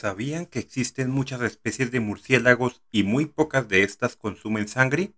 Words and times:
¿Sabían 0.00 0.46
que 0.46 0.60
existen 0.60 1.10
muchas 1.10 1.42
especies 1.42 1.90
de 1.90 2.00
murciélagos 2.00 2.80
y 2.90 3.02
muy 3.02 3.26
pocas 3.26 3.68
de 3.68 3.82
estas 3.82 4.16
consumen 4.16 4.66
sangre? 4.66 5.12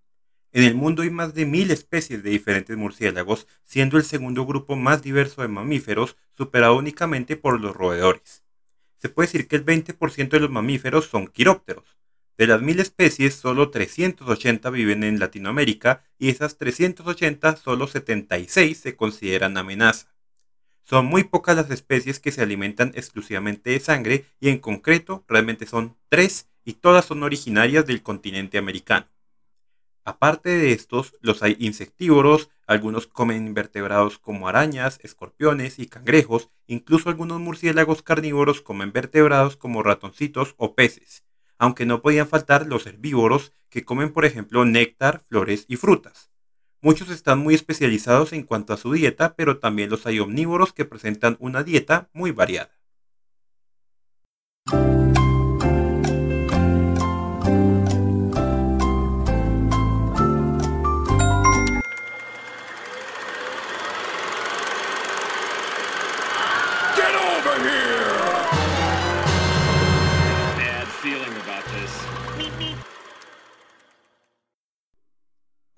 En 0.50 0.64
el 0.64 0.74
mundo 0.74 1.02
hay 1.02 1.10
más 1.10 1.34
de 1.34 1.46
mil 1.46 1.70
especies 1.70 2.24
de 2.24 2.30
diferentes 2.30 2.76
murciélagos, 2.76 3.46
siendo 3.62 3.96
el 3.96 4.02
segundo 4.02 4.44
grupo 4.44 4.74
más 4.74 5.00
diverso 5.00 5.42
de 5.42 5.46
mamíferos, 5.46 6.16
superado 6.36 6.74
únicamente 6.74 7.36
por 7.36 7.60
los 7.60 7.76
roedores. 7.76 8.42
Se 8.98 9.08
puede 9.08 9.28
decir 9.28 9.46
que 9.46 9.54
el 9.54 9.64
20% 9.64 10.30
de 10.30 10.40
los 10.40 10.50
mamíferos 10.50 11.06
son 11.06 11.28
quirópteros. 11.28 11.96
De 12.36 12.48
las 12.48 12.60
mil 12.60 12.80
especies, 12.80 13.34
solo 13.34 13.70
380 13.70 14.68
viven 14.70 15.04
en 15.04 15.20
Latinoamérica 15.20 16.02
y 16.18 16.28
esas 16.30 16.58
380, 16.58 17.54
solo 17.54 17.86
76 17.86 18.78
se 18.78 18.96
consideran 18.96 19.56
amenaza. 19.56 20.11
Son 20.84 21.06
muy 21.06 21.24
pocas 21.24 21.56
las 21.56 21.70
especies 21.70 22.18
que 22.18 22.32
se 22.32 22.42
alimentan 22.42 22.92
exclusivamente 22.94 23.70
de 23.70 23.80
sangre 23.80 24.24
y 24.40 24.48
en 24.48 24.58
concreto 24.58 25.24
realmente 25.28 25.66
son 25.66 25.96
tres 26.08 26.48
y 26.64 26.74
todas 26.74 27.04
son 27.04 27.22
originarias 27.22 27.86
del 27.86 28.02
continente 28.02 28.58
americano. 28.58 29.06
Aparte 30.04 30.50
de 30.50 30.72
estos, 30.72 31.14
los 31.20 31.44
hay 31.44 31.56
insectívoros, 31.60 32.50
algunos 32.66 33.06
comen 33.06 33.46
invertebrados 33.46 34.18
como 34.18 34.48
arañas, 34.48 34.98
escorpiones 35.02 35.78
y 35.78 35.86
cangrejos, 35.86 36.50
incluso 36.66 37.08
algunos 37.08 37.38
murciélagos 37.38 38.02
carnívoros 38.02 38.62
comen 38.62 38.92
vertebrados 38.92 39.56
como 39.56 39.82
ratoncitos 39.84 40.54
o 40.56 40.74
peces, 40.74 41.24
aunque 41.56 41.86
no 41.86 42.02
podían 42.02 42.26
faltar 42.26 42.66
los 42.66 42.86
herbívoros 42.86 43.52
que 43.68 43.84
comen 43.84 44.12
por 44.12 44.24
ejemplo 44.24 44.64
néctar, 44.64 45.22
flores 45.28 45.66
y 45.68 45.76
frutas. 45.76 46.31
Muchos 46.84 47.10
están 47.10 47.38
muy 47.38 47.54
especializados 47.54 48.32
en 48.32 48.42
cuanto 48.42 48.72
a 48.72 48.76
su 48.76 48.92
dieta, 48.92 49.36
pero 49.36 49.60
también 49.60 49.88
los 49.88 50.04
hay 50.04 50.18
omnívoros 50.18 50.72
que 50.72 50.84
presentan 50.84 51.36
una 51.38 51.62
dieta 51.62 52.10
muy 52.12 52.32
variada. 52.32 52.72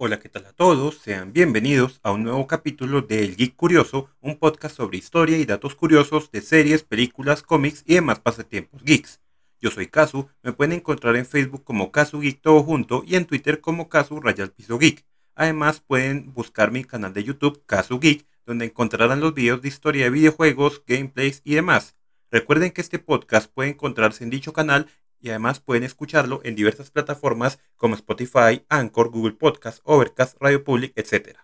Hola, 0.07 0.21
¿qué 0.21 0.29
tal 0.29 0.45
a 0.45 0.53
todos? 0.53 0.99
Sean 0.99 1.33
bienvenidos 1.33 1.99
a 2.03 2.13
un 2.13 2.25
nuevo 2.25 2.47
capítulo 2.47 3.01
de 3.01 3.25
El 3.25 3.37
Geek 3.37 3.57
Curioso, 3.57 4.11
un 4.21 4.37
podcast 4.37 4.77
sobre 4.77 4.99
historia 4.99 5.39
y 5.39 5.47
datos 5.47 5.75
curiosos 5.75 6.31
de 6.31 6.43
series, 6.43 6.83
películas, 6.83 7.43
cómics 7.43 7.83
y 7.87 7.95
demás 7.95 8.21
pasatiempos 8.21 8.83
geeks. 8.83 9.23
Yo 9.63 9.71
soy 9.71 9.87
Kazu, 9.87 10.29
me 10.43 10.53
pueden 10.53 10.73
encontrar 10.73 11.17
en 11.17 11.25
Facebook 11.25 11.65
como 11.65 11.91
Kazu 11.91 12.21
Geek 12.21 12.43
todo 12.43 13.03
y 13.07 13.17
en 13.17 13.25
Twitter 13.25 13.63
como 13.63 13.89
Kazu 13.89 14.21
Rayal 14.21 14.51
Piso 14.51 14.79
Geek. 14.79 15.07
Además 15.35 15.81
pueden 15.81 16.35
buscar 16.35 16.71
mi 16.71 16.85
canal 16.85 17.15
de 17.15 17.25
YouTube 17.25 17.63
Kazu 17.65 17.99
Geek, 17.99 18.27
donde 18.45 18.67
encontrarán 18.67 19.21
los 19.21 19.33
videos 19.33 19.63
de 19.63 19.69
historia 19.69 20.05
de 20.05 20.11
videojuegos, 20.11 20.83
gameplays 20.87 21.41
y 21.45 21.55
demás. 21.55 21.97
Recuerden 22.31 22.73
que 22.73 22.83
este 22.83 22.99
podcast 22.99 23.51
puede 23.51 23.71
encontrarse 23.71 24.23
en 24.23 24.29
dicho 24.29 24.53
canal 24.53 24.87
y 25.21 25.31
además 25.31 25.61
pueden 25.61 25.85
escucharlo 25.85 26.41
en 26.45 26.55
diversas 26.55 26.91
plataformas 26.91 27.59
como 27.77 27.95
Spotify, 27.95 28.65
Anchor, 28.69 29.11
Google 29.11 29.35
Podcast, 29.35 29.81
Overcast, 29.85 30.37
Radio 30.41 30.65
Public, 30.65 30.93
etc. 30.97 31.39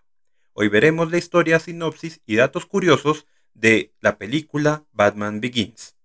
Hoy 0.52 0.68
veremos 0.68 1.10
la 1.10 1.18
historia, 1.18 1.58
sinopsis 1.58 2.20
y 2.26 2.36
datos 2.36 2.66
curiosos 2.66 3.26
de 3.54 3.94
la 4.00 4.18
película 4.18 4.84
Batman 4.92 5.40
Begins. 5.40 5.96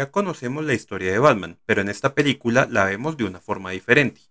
Ya 0.00 0.10
conocemos 0.10 0.64
la 0.64 0.72
historia 0.72 1.12
de 1.12 1.18
Batman, 1.18 1.58
pero 1.66 1.82
en 1.82 1.90
esta 1.90 2.14
película 2.14 2.66
la 2.70 2.86
vemos 2.86 3.18
de 3.18 3.24
una 3.24 3.38
forma 3.38 3.72
diferente. 3.72 4.22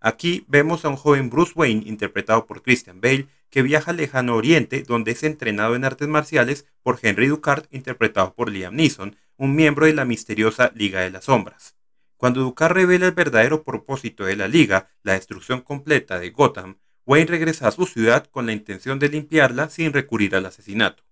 Aquí 0.00 0.44
vemos 0.48 0.84
a 0.84 0.88
un 0.88 0.96
joven 0.96 1.30
Bruce 1.30 1.52
Wayne, 1.54 1.84
interpretado 1.86 2.44
por 2.44 2.60
Christian 2.60 3.00
Bale, 3.00 3.28
que 3.48 3.62
viaja 3.62 3.92
al 3.92 3.98
lejano 3.98 4.34
oriente, 4.34 4.82
donde 4.82 5.12
es 5.12 5.22
entrenado 5.22 5.76
en 5.76 5.84
artes 5.84 6.08
marciales 6.08 6.66
por 6.82 6.98
Henry 7.00 7.28
Ducard, 7.28 7.66
interpretado 7.70 8.34
por 8.34 8.50
Liam 8.50 8.74
Neeson, 8.74 9.14
un 9.36 9.54
miembro 9.54 9.86
de 9.86 9.94
la 9.94 10.04
misteriosa 10.04 10.72
Liga 10.74 11.02
de 11.02 11.10
las 11.10 11.26
Sombras. 11.26 11.76
Cuando 12.16 12.40
Ducard 12.40 12.72
revela 12.72 13.06
el 13.06 13.12
verdadero 13.12 13.62
propósito 13.62 14.24
de 14.24 14.34
la 14.34 14.48
Liga, 14.48 14.90
la 15.04 15.12
destrucción 15.12 15.60
completa 15.60 16.18
de 16.18 16.30
Gotham, 16.30 16.78
Wayne 17.06 17.30
regresa 17.30 17.68
a 17.68 17.70
su 17.70 17.86
ciudad 17.86 18.26
con 18.26 18.46
la 18.46 18.54
intención 18.54 18.98
de 18.98 19.08
limpiarla 19.08 19.70
sin 19.70 19.92
recurrir 19.92 20.34
al 20.34 20.46
asesinato. 20.46 21.04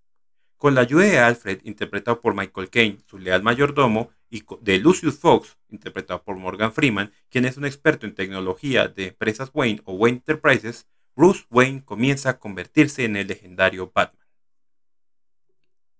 Con 0.60 0.74
la 0.74 0.82
ayuda 0.82 1.04
de 1.04 1.18
Alfred, 1.18 1.62
interpretado 1.64 2.20
por 2.20 2.34
Michael 2.34 2.68
Caine, 2.68 2.98
su 3.06 3.16
leal 3.18 3.42
mayordomo, 3.42 4.10
y 4.28 4.44
de 4.60 4.76
Lucius 4.76 5.18
Fox, 5.18 5.56
interpretado 5.70 6.22
por 6.22 6.36
Morgan 6.36 6.74
Freeman, 6.74 7.12
quien 7.30 7.46
es 7.46 7.56
un 7.56 7.64
experto 7.64 8.04
en 8.04 8.14
tecnología 8.14 8.86
de 8.86 9.06
empresas 9.06 9.50
Wayne 9.54 9.80
o 9.86 9.94
Wayne 9.94 10.18
Enterprises, 10.18 10.86
Bruce 11.16 11.46
Wayne 11.50 11.82
comienza 11.82 12.28
a 12.28 12.38
convertirse 12.38 13.06
en 13.06 13.16
el 13.16 13.28
legendario 13.28 13.90
Batman. 13.94 14.26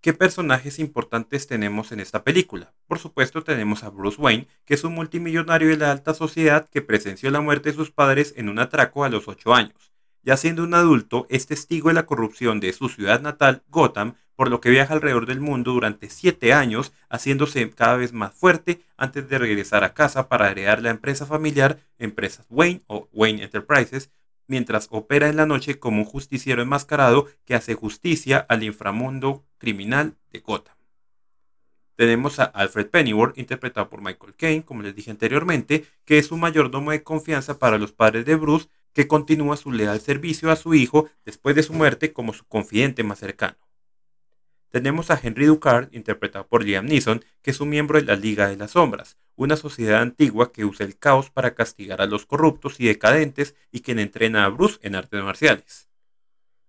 ¿Qué 0.02 0.12
personajes 0.12 0.78
importantes 0.78 1.46
tenemos 1.46 1.90
en 1.90 2.00
esta 2.00 2.22
película? 2.22 2.74
Por 2.86 2.98
supuesto 2.98 3.42
tenemos 3.42 3.82
a 3.82 3.88
Bruce 3.88 4.20
Wayne, 4.20 4.46
que 4.66 4.74
es 4.74 4.84
un 4.84 4.92
multimillonario 4.92 5.70
de 5.70 5.78
la 5.78 5.90
alta 5.90 6.12
sociedad 6.12 6.68
que 6.68 6.82
presenció 6.82 7.30
la 7.30 7.40
muerte 7.40 7.70
de 7.70 7.76
sus 7.76 7.92
padres 7.92 8.34
en 8.36 8.50
un 8.50 8.58
atraco 8.58 9.04
a 9.04 9.08
los 9.08 9.26
8 9.26 9.54
años. 9.54 9.90
Ya 10.22 10.36
siendo 10.36 10.64
un 10.64 10.74
adulto, 10.74 11.26
es 11.30 11.46
testigo 11.46 11.88
de 11.88 11.94
la 11.94 12.04
corrupción 12.04 12.60
de 12.60 12.74
su 12.74 12.90
ciudad 12.90 13.22
natal, 13.22 13.62
Gotham, 13.68 14.16
por 14.40 14.48
lo 14.48 14.62
que 14.62 14.70
viaja 14.70 14.94
alrededor 14.94 15.26
del 15.26 15.38
mundo 15.38 15.72
durante 15.72 16.08
siete 16.08 16.54
años, 16.54 16.94
haciéndose 17.10 17.68
cada 17.68 17.96
vez 17.96 18.14
más 18.14 18.32
fuerte 18.32 18.80
antes 18.96 19.28
de 19.28 19.36
regresar 19.36 19.84
a 19.84 19.92
casa 19.92 20.30
para 20.30 20.50
heredar 20.50 20.80
la 20.80 20.88
empresa 20.88 21.26
familiar, 21.26 21.78
Empresas 21.98 22.46
Wayne 22.48 22.80
o 22.86 23.06
Wayne 23.12 23.42
Enterprises, 23.42 24.10
mientras 24.46 24.88
opera 24.92 25.28
en 25.28 25.36
la 25.36 25.44
noche 25.44 25.78
como 25.78 25.98
un 25.98 26.06
justiciero 26.06 26.62
enmascarado 26.62 27.26
que 27.44 27.54
hace 27.54 27.74
justicia 27.74 28.38
al 28.48 28.62
inframundo 28.62 29.44
criminal 29.58 30.16
de 30.32 30.40
Gotham. 30.40 30.74
Tenemos 31.96 32.38
a 32.38 32.44
Alfred 32.44 32.86
Pennyworth, 32.86 33.36
interpretado 33.36 33.90
por 33.90 34.00
Michael 34.00 34.36
Caine, 34.38 34.64
como 34.64 34.80
les 34.80 34.96
dije 34.96 35.10
anteriormente, 35.10 35.84
que 36.06 36.16
es 36.16 36.32
un 36.32 36.40
mayordomo 36.40 36.92
de 36.92 37.02
confianza 37.02 37.58
para 37.58 37.76
los 37.76 37.92
padres 37.92 38.24
de 38.24 38.36
Bruce, 38.36 38.70
que 38.94 39.06
continúa 39.06 39.58
su 39.58 39.70
leal 39.70 40.00
servicio 40.00 40.50
a 40.50 40.56
su 40.56 40.72
hijo 40.72 41.10
después 41.26 41.54
de 41.54 41.62
su 41.62 41.74
muerte 41.74 42.14
como 42.14 42.32
su 42.32 42.46
confidente 42.46 43.02
más 43.02 43.18
cercano. 43.18 43.58
Tenemos 44.70 45.10
a 45.10 45.20
Henry 45.20 45.46
Ducard, 45.46 45.88
interpretado 45.92 46.46
por 46.46 46.64
Liam 46.64 46.86
Neeson, 46.86 47.24
que 47.42 47.50
es 47.50 47.60
un 47.60 47.68
miembro 47.68 47.98
de 47.98 48.06
la 48.06 48.14
Liga 48.14 48.48
de 48.48 48.56
las 48.56 48.72
Sombras, 48.72 49.18
una 49.34 49.56
sociedad 49.56 50.00
antigua 50.00 50.52
que 50.52 50.64
usa 50.64 50.86
el 50.86 50.96
caos 50.96 51.28
para 51.30 51.54
castigar 51.56 52.00
a 52.00 52.06
los 52.06 52.24
corruptos 52.24 52.78
y 52.78 52.86
decadentes 52.86 53.56
y 53.72 53.80
quien 53.80 53.98
entrena 53.98 54.44
a 54.44 54.48
Bruce 54.48 54.78
en 54.82 54.94
artes 54.94 55.24
marciales. 55.24 55.88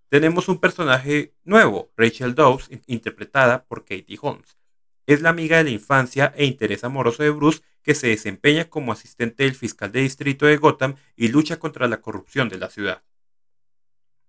Tenemos 0.09 0.49
un 0.49 0.59
personaje 0.59 1.35
nuevo, 1.43 1.91
Rachel 1.95 2.33
Dawes, 2.33 2.69
interpretada 2.87 3.65
por 3.65 3.85
Katie 3.85 4.17
Holmes. 4.19 4.57
Es 5.05 5.21
la 5.21 5.29
amiga 5.29 5.57
de 5.57 5.65
la 5.65 5.69
infancia 5.69 6.33
e 6.35 6.45
interés 6.45 6.83
amoroso 6.83 7.21
de 7.21 7.29
Bruce 7.29 7.61
que 7.83 7.93
se 7.93 8.07
desempeña 8.07 8.65
como 8.65 8.91
asistente 8.91 9.43
del 9.43 9.55
fiscal 9.55 9.91
de 9.91 10.01
distrito 10.01 10.47
de 10.47 10.57
Gotham 10.57 10.95
y 11.15 11.27
lucha 11.27 11.59
contra 11.59 11.87
la 11.87 12.01
corrupción 12.01 12.49
de 12.49 12.57
la 12.57 12.69
ciudad. 12.69 13.03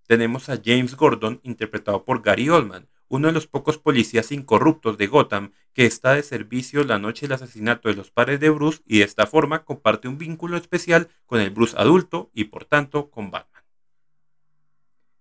Tenemos 0.06 0.50
a 0.50 0.60
James 0.62 0.94
Gordon, 0.94 1.40
interpretado 1.42 2.04
por 2.04 2.22
Gary 2.22 2.48
Oldman, 2.48 2.88
uno 3.12 3.26
de 3.26 3.34
los 3.34 3.46
pocos 3.46 3.76
policías 3.76 4.32
incorruptos 4.32 4.96
de 4.96 5.06
Gotham 5.06 5.52
que 5.74 5.84
está 5.84 6.14
de 6.14 6.22
servicio 6.22 6.82
la 6.82 6.98
noche 6.98 7.26
del 7.26 7.34
asesinato 7.34 7.90
de 7.90 7.94
los 7.94 8.10
padres 8.10 8.40
de 8.40 8.48
Bruce 8.48 8.80
y 8.86 9.00
de 9.00 9.04
esta 9.04 9.26
forma 9.26 9.64
comparte 9.64 10.08
un 10.08 10.16
vínculo 10.16 10.56
especial 10.56 11.10
con 11.26 11.38
el 11.38 11.50
Bruce 11.50 11.76
adulto 11.76 12.30
y 12.32 12.44
por 12.44 12.64
tanto 12.64 13.10
con 13.10 13.30
Batman. 13.30 13.64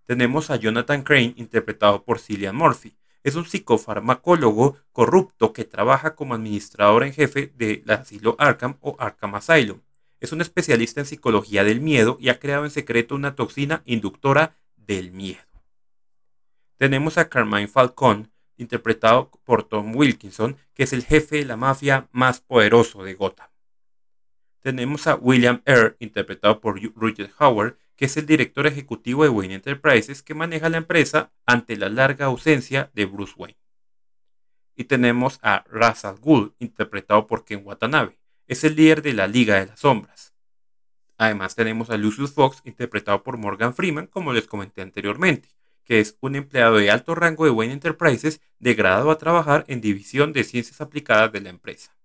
Tenemos 0.05 0.49
a 0.51 0.55
Jonathan 0.55 1.03
Crane 1.03 1.33
interpretado 1.35 2.05
por 2.05 2.19
Cillian 2.19 2.55
Murphy. 2.55 2.95
Es 3.23 3.35
un 3.35 3.45
psicofarmacólogo 3.45 4.77
corrupto 4.93 5.51
que 5.51 5.65
trabaja 5.65 6.15
como 6.15 6.33
administrador 6.33 7.03
en 7.03 7.11
jefe 7.11 7.51
del 7.57 7.83
asilo 7.91 8.37
Arkham 8.39 8.77
o 8.79 8.95
Arkham 8.99 9.35
Asylum. 9.35 9.81
Es 10.21 10.31
un 10.31 10.39
especialista 10.39 11.01
en 11.01 11.07
psicología 11.07 11.65
del 11.65 11.81
miedo 11.81 12.15
y 12.21 12.29
ha 12.29 12.39
creado 12.39 12.63
en 12.63 12.71
secreto 12.71 13.15
una 13.15 13.35
toxina 13.35 13.81
inductora 13.85 14.55
del 14.77 15.11
miedo. 15.11 15.50
Tenemos 16.81 17.19
a 17.19 17.29
Carmine 17.29 17.67
Falcón, 17.67 18.31
interpretado 18.57 19.29
por 19.43 19.61
Tom 19.61 19.95
Wilkinson, 19.95 20.57
que 20.73 20.81
es 20.81 20.93
el 20.93 21.03
jefe 21.03 21.35
de 21.35 21.45
la 21.45 21.55
mafia 21.55 22.09
más 22.11 22.41
poderoso 22.41 23.03
de 23.03 23.13
Gotham. 23.13 23.49
Tenemos 24.61 25.05
a 25.05 25.13
William 25.13 25.61
Eyre, 25.65 25.95
interpretado 25.99 26.59
por 26.59 26.81
Roger 26.95 27.29
Howard, 27.37 27.77
que 27.95 28.05
es 28.05 28.17
el 28.17 28.25
director 28.25 28.65
ejecutivo 28.65 29.21
de 29.21 29.29
Wayne 29.29 29.53
Enterprises 29.53 30.23
que 30.23 30.33
maneja 30.33 30.69
la 30.69 30.77
empresa 30.77 31.31
ante 31.45 31.77
la 31.77 31.87
larga 31.87 32.25
ausencia 32.25 32.89
de 32.95 33.05
Bruce 33.05 33.35
Wayne. 33.37 33.59
Y 34.75 34.85
tenemos 34.85 35.37
a 35.43 35.63
Ra's 35.69 36.03
al 36.03 36.17
Ghul, 36.17 36.55
interpretado 36.57 37.27
por 37.27 37.45
Ken 37.45 37.61
Watanabe, 37.63 38.17
es 38.47 38.63
el 38.63 38.75
líder 38.75 39.03
de 39.03 39.13
la 39.13 39.27
Liga 39.27 39.59
de 39.59 39.67
las 39.67 39.81
Sombras. 39.81 40.33
Además 41.19 41.53
tenemos 41.53 41.91
a 41.91 41.97
Lucius 41.97 42.33
Fox, 42.33 42.63
interpretado 42.63 43.21
por 43.21 43.37
Morgan 43.37 43.75
Freeman, 43.75 44.07
como 44.07 44.33
les 44.33 44.47
comenté 44.47 44.81
anteriormente, 44.81 45.47
que 45.91 45.99
es 45.99 46.17
un 46.21 46.37
empleado 46.37 46.77
de 46.77 46.89
alto 46.89 47.15
rango 47.15 47.43
de 47.43 47.51
Wayne 47.51 47.73
Enterprises, 47.73 48.39
degradado 48.59 49.11
a 49.11 49.17
trabajar 49.17 49.65
en 49.67 49.81
División 49.81 50.31
de 50.31 50.45
Ciencias 50.45 50.79
Aplicadas 50.79 51.33
de 51.33 51.41
la 51.41 51.49
empresa. 51.49 51.97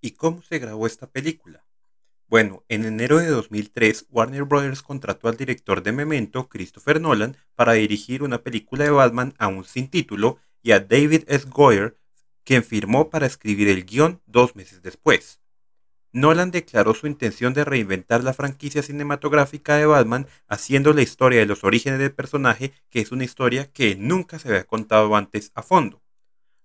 ¿Y 0.00 0.12
cómo 0.12 0.42
se 0.42 0.58
grabó 0.58 0.86
esta 0.86 1.06
película? 1.10 1.64
Bueno, 2.26 2.64
en 2.68 2.86
enero 2.86 3.18
de 3.18 3.26
2003, 3.26 4.06
Warner 4.10 4.44
Bros. 4.44 4.82
contrató 4.82 5.28
al 5.28 5.36
director 5.36 5.82
de 5.82 5.92
Memento, 5.92 6.48
Christopher 6.48 7.00
Nolan, 7.00 7.36
para 7.54 7.74
dirigir 7.74 8.22
una 8.22 8.42
película 8.42 8.84
de 8.84 8.90
Batman 8.90 9.34
aún 9.36 9.64
sin 9.64 9.88
título, 9.88 10.38
y 10.62 10.72
a 10.72 10.80
David 10.80 11.24
S. 11.26 11.46
Goyer, 11.50 11.96
quien 12.44 12.64
firmó 12.64 13.10
para 13.10 13.26
escribir 13.26 13.68
el 13.68 13.84
guion 13.84 14.22
dos 14.26 14.56
meses 14.56 14.80
después. 14.80 15.40
Nolan 16.12 16.50
declaró 16.50 16.94
su 16.94 17.06
intención 17.06 17.52
de 17.52 17.64
reinventar 17.64 18.24
la 18.24 18.32
franquicia 18.32 18.82
cinematográfica 18.82 19.76
de 19.76 19.86
Batman 19.86 20.26
haciendo 20.48 20.92
la 20.92 21.02
historia 21.02 21.40
de 21.40 21.46
los 21.46 21.62
orígenes 21.62 21.98
del 21.98 22.12
personaje, 22.12 22.72
que 22.88 23.00
es 23.00 23.12
una 23.12 23.24
historia 23.24 23.70
que 23.70 23.96
nunca 23.96 24.38
se 24.38 24.48
había 24.48 24.64
contado 24.64 25.14
antes 25.14 25.52
a 25.54 25.62
fondo. 25.62 26.02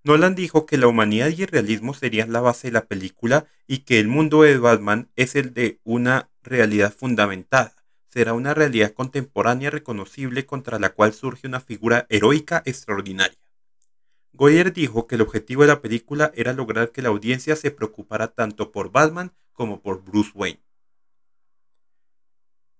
Nolan 0.06 0.36
dijo 0.36 0.68
que 0.68 0.78
la 0.78 0.86
humanidad 0.86 1.30
y 1.30 1.42
el 1.42 1.48
realismo 1.48 1.96
serían 1.96 2.32
la 2.32 2.40
base 2.40 2.68
de 2.68 2.74
la 2.74 2.86
película 2.86 3.48
y 3.66 3.80
que 3.80 4.00
el 4.00 4.08
mundo 4.08 4.44
de 4.44 4.56
Batman 4.60 5.10
es 5.16 5.36
el 5.36 5.52
de 5.56 5.80
una 5.84 6.30
realidad 6.44 6.94
fundamentada. 6.94 7.74
Será 8.08 8.34
una 8.34 8.54
realidad 8.54 8.94
contemporánea 8.94 9.72
reconocible 9.72 10.46
contra 10.46 10.78
la 10.78 10.92
cual 10.92 11.12
surge 11.14 11.48
una 11.48 11.60
figura 11.60 12.06
heroica 12.10 12.62
extraordinaria. 12.68 13.40
Goyer 14.32 14.74
dijo 14.74 15.08
que 15.08 15.16
el 15.16 15.22
objetivo 15.22 15.64
de 15.64 15.70
la 15.70 15.82
película 15.82 16.32
era 16.36 16.54
lograr 16.54 16.92
que 16.92 17.02
la 17.02 17.10
audiencia 17.10 17.56
se 17.56 17.72
preocupara 17.72 18.28
tanto 18.28 18.72
por 18.72 18.92
Batman 18.92 19.34
como 19.54 19.82
por 19.82 20.04
Bruce 20.04 20.30
Wayne. 20.36 20.62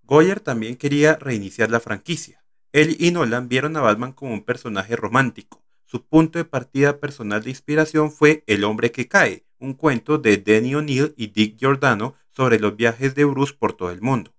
Goyer 0.04 0.42
también 0.42 0.76
quería 0.76 1.16
reiniciar 1.16 1.72
la 1.72 1.80
franquicia. 1.80 2.46
Él 2.72 2.96
y 3.00 3.10
Nolan 3.10 3.50
vieron 3.50 3.76
a 3.78 3.82
Batman 3.82 4.14
como 4.14 4.32
un 4.32 4.44
personaje 4.44 4.96
romántico, 4.96 5.65
su 5.96 6.06
punto 6.06 6.40
de 6.40 6.44
partida 6.44 7.00
personal 7.00 7.42
de 7.42 7.52
inspiración 7.52 8.12
fue 8.12 8.44
El 8.48 8.66
hombre 8.66 8.92
que 8.92 9.08
cae, 9.08 9.46
un 9.60 9.76
cuento 9.76 10.18
de 10.18 10.36
Danny 10.36 10.76
O'Neill 10.76 11.14
y 11.16 11.28
Dick 11.28 11.58
Giordano 11.58 12.16
sobre 12.32 12.60
los 12.60 12.76
viajes 12.76 13.16
de 13.16 13.24
Bruce 13.24 13.54
por 13.58 13.72
todo 13.72 13.92
el 13.92 14.02
mundo. 14.02 14.36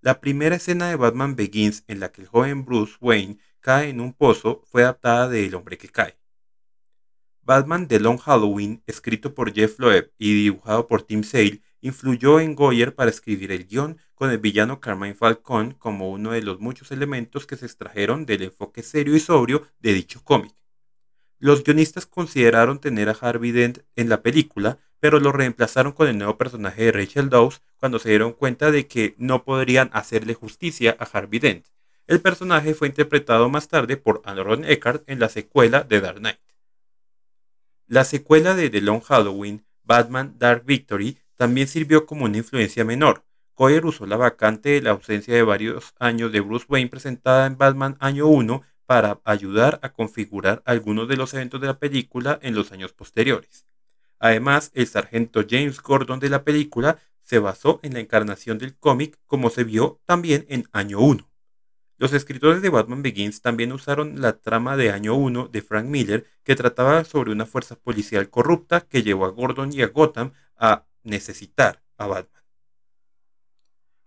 La 0.00 0.22
primera 0.22 0.56
escena 0.56 0.88
de 0.88 0.96
Batman 0.96 1.36
Begins 1.36 1.84
en 1.86 2.00
la 2.00 2.12
que 2.12 2.22
el 2.22 2.28
joven 2.28 2.64
Bruce 2.64 2.94
Wayne 2.98 3.36
cae 3.60 3.90
en 3.90 4.00
un 4.00 4.14
pozo 4.14 4.62
fue 4.64 4.84
adaptada 4.84 5.28
de 5.28 5.44
El 5.44 5.54
hombre 5.54 5.76
que 5.76 5.90
cae. 5.90 6.18
Batman 7.42 7.88
The 7.88 8.00
Long 8.00 8.16
Halloween, 8.16 8.82
escrito 8.86 9.34
por 9.34 9.52
Jeff 9.52 9.78
Loeb 9.78 10.14
y 10.16 10.44
dibujado 10.44 10.86
por 10.86 11.02
Tim 11.02 11.24
Sale, 11.24 11.60
influyó 11.82 12.40
en 12.40 12.54
Goyer 12.54 12.94
para 12.94 13.10
escribir 13.10 13.52
el 13.52 13.66
guion 13.66 13.98
con 14.14 14.30
el 14.30 14.38
villano 14.38 14.80
Carmine 14.80 15.14
Falcón 15.14 15.72
como 15.72 16.10
uno 16.10 16.32
de 16.32 16.40
los 16.40 16.58
muchos 16.58 16.90
elementos 16.90 17.46
que 17.46 17.56
se 17.56 17.66
extrajeron 17.66 18.24
del 18.24 18.44
enfoque 18.44 18.82
serio 18.82 19.14
y 19.14 19.20
sobrio 19.20 19.68
de 19.78 19.92
dicho 19.92 20.24
cómic. 20.24 20.56
Los 21.38 21.64
guionistas 21.64 22.06
consideraron 22.06 22.78
tener 22.78 23.08
a 23.08 23.16
Harvey 23.20 23.52
Dent 23.52 23.80
en 23.94 24.08
la 24.08 24.22
película, 24.22 24.78
pero 25.00 25.20
lo 25.20 25.32
reemplazaron 25.32 25.92
con 25.92 26.08
el 26.08 26.16
nuevo 26.16 26.38
personaje 26.38 26.84
de 26.84 26.92
Rachel 26.92 27.28
Dawes 27.28 27.60
cuando 27.76 27.98
se 27.98 28.08
dieron 28.08 28.32
cuenta 28.32 28.70
de 28.70 28.86
que 28.86 29.14
no 29.18 29.44
podrían 29.44 29.90
hacerle 29.92 30.34
justicia 30.34 30.96
a 30.98 31.04
Harvey 31.04 31.38
Dent. 31.38 31.66
El 32.06 32.20
personaje 32.20 32.72
fue 32.72 32.88
interpretado 32.88 33.50
más 33.50 33.68
tarde 33.68 33.96
por 33.96 34.22
Aaron 34.24 34.64
Eckhart 34.64 35.02
en 35.08 35.20
la 35.20 35.28
secuela 35.28 35.82
de 35.82 36.00
Dark 36.00 36.18
Knight. 36.18 36.38
La 37.86 38.04
secuela 38.04 38.54
de 38.54 38.70
The 38.70 38.80
Long 38.80 39.02
Halloween, 39.02 39.64
Batman 39.82 40.36
Dark 40.38 40.64
Victory, 40.64 41.18
también 41.36 41.68
sirvió 41.68 42.06
como 42.06 42.24
una 42.24 42.38
influencia 42.38 42.84
menor. 42.84 43.24
Coyer 43.54 43.84
usó 43.84 44.06
la 44.06 44.16
vacante 44.16 44.70
de 44.70 44.82
la 44.82 44.90
ausencia 44.90 45.34
de 45.34 45.42
varios 45.42 45.94
años 45.98 46.32
de 46.32 46.40
Bruce 46.40 46.66
Wayne 46.68 46.90
presentada 46.90 47.46
en 47.46 47.58
Batman 47.58 47.96
Año 48.00 48.26
1 48.26 48.62
para 48.86 49.20
ayudar 49.24 49.80
a 49.82 49.92
configurar 49.92 50.62
algunos 50.64 51.08
de 51.08 51.16
los 51.16 51.34
eventos 51.34 51.60
de 51.60 51.66
la 51.66 51.78
película 51.78 52.38
en 52.42 52.54
los 52.54 52.72
años 52.72 52.92
posteriores. 52.92 53.66
Además, 54.18 54.70
el 54.74 54.86
sargento 54.86 55.44
James 55.48 55.80
Gordon 55.82 56.20
de 56.20 56.30
la 56.30 56.44
película 56.44 56.98
se 57.22 57.38
basó 57.38 57.80
en 57.82 57.94
la 57.94 58.00
encarnación 58.00 58.58
del 58.58 58.76
cómic 58.76 59.18
como 59.26 59.50
se 59.50 59.64
vio 59.64 60.00
también 60.06 60.46
en 60.48 60.68
Año 60.72 61.00
1. 61.00 61.28
Los 61.98 62.12
escritores 62.12 62.62
de 62.62 62.68
Batman 62.68 63.02
Begins 63.02 63.40
también 63.40 63.72
usaron 63.72 64.20
la 64.20 64.38
trama 64.38 64.76
de 64.76 64.92
Año 64.92 65.14
1 65.14 65.48
de 65.48 65.62
Frank 65.62 65.86
Miller 65.86 66.26
que 66.44 66.54
trataba 66.54 67.04
sobre 67.04 67.32
una 67.32 67.46
fuerza 67.46 67.74
policial 67.76 68.28
corrupta 68.30 68.82
que 68.82 69.02
llevó 69.02 69.24
a 69.24 69.30
Gordon 69.30 69.72
y 69.72 69.82
a 69.82 69.88
Gotham 69.88 70.32
a 70.56 70.84
necesitar 71.02 71.82
a 71.96 72.06
Batman. 72.06 72.42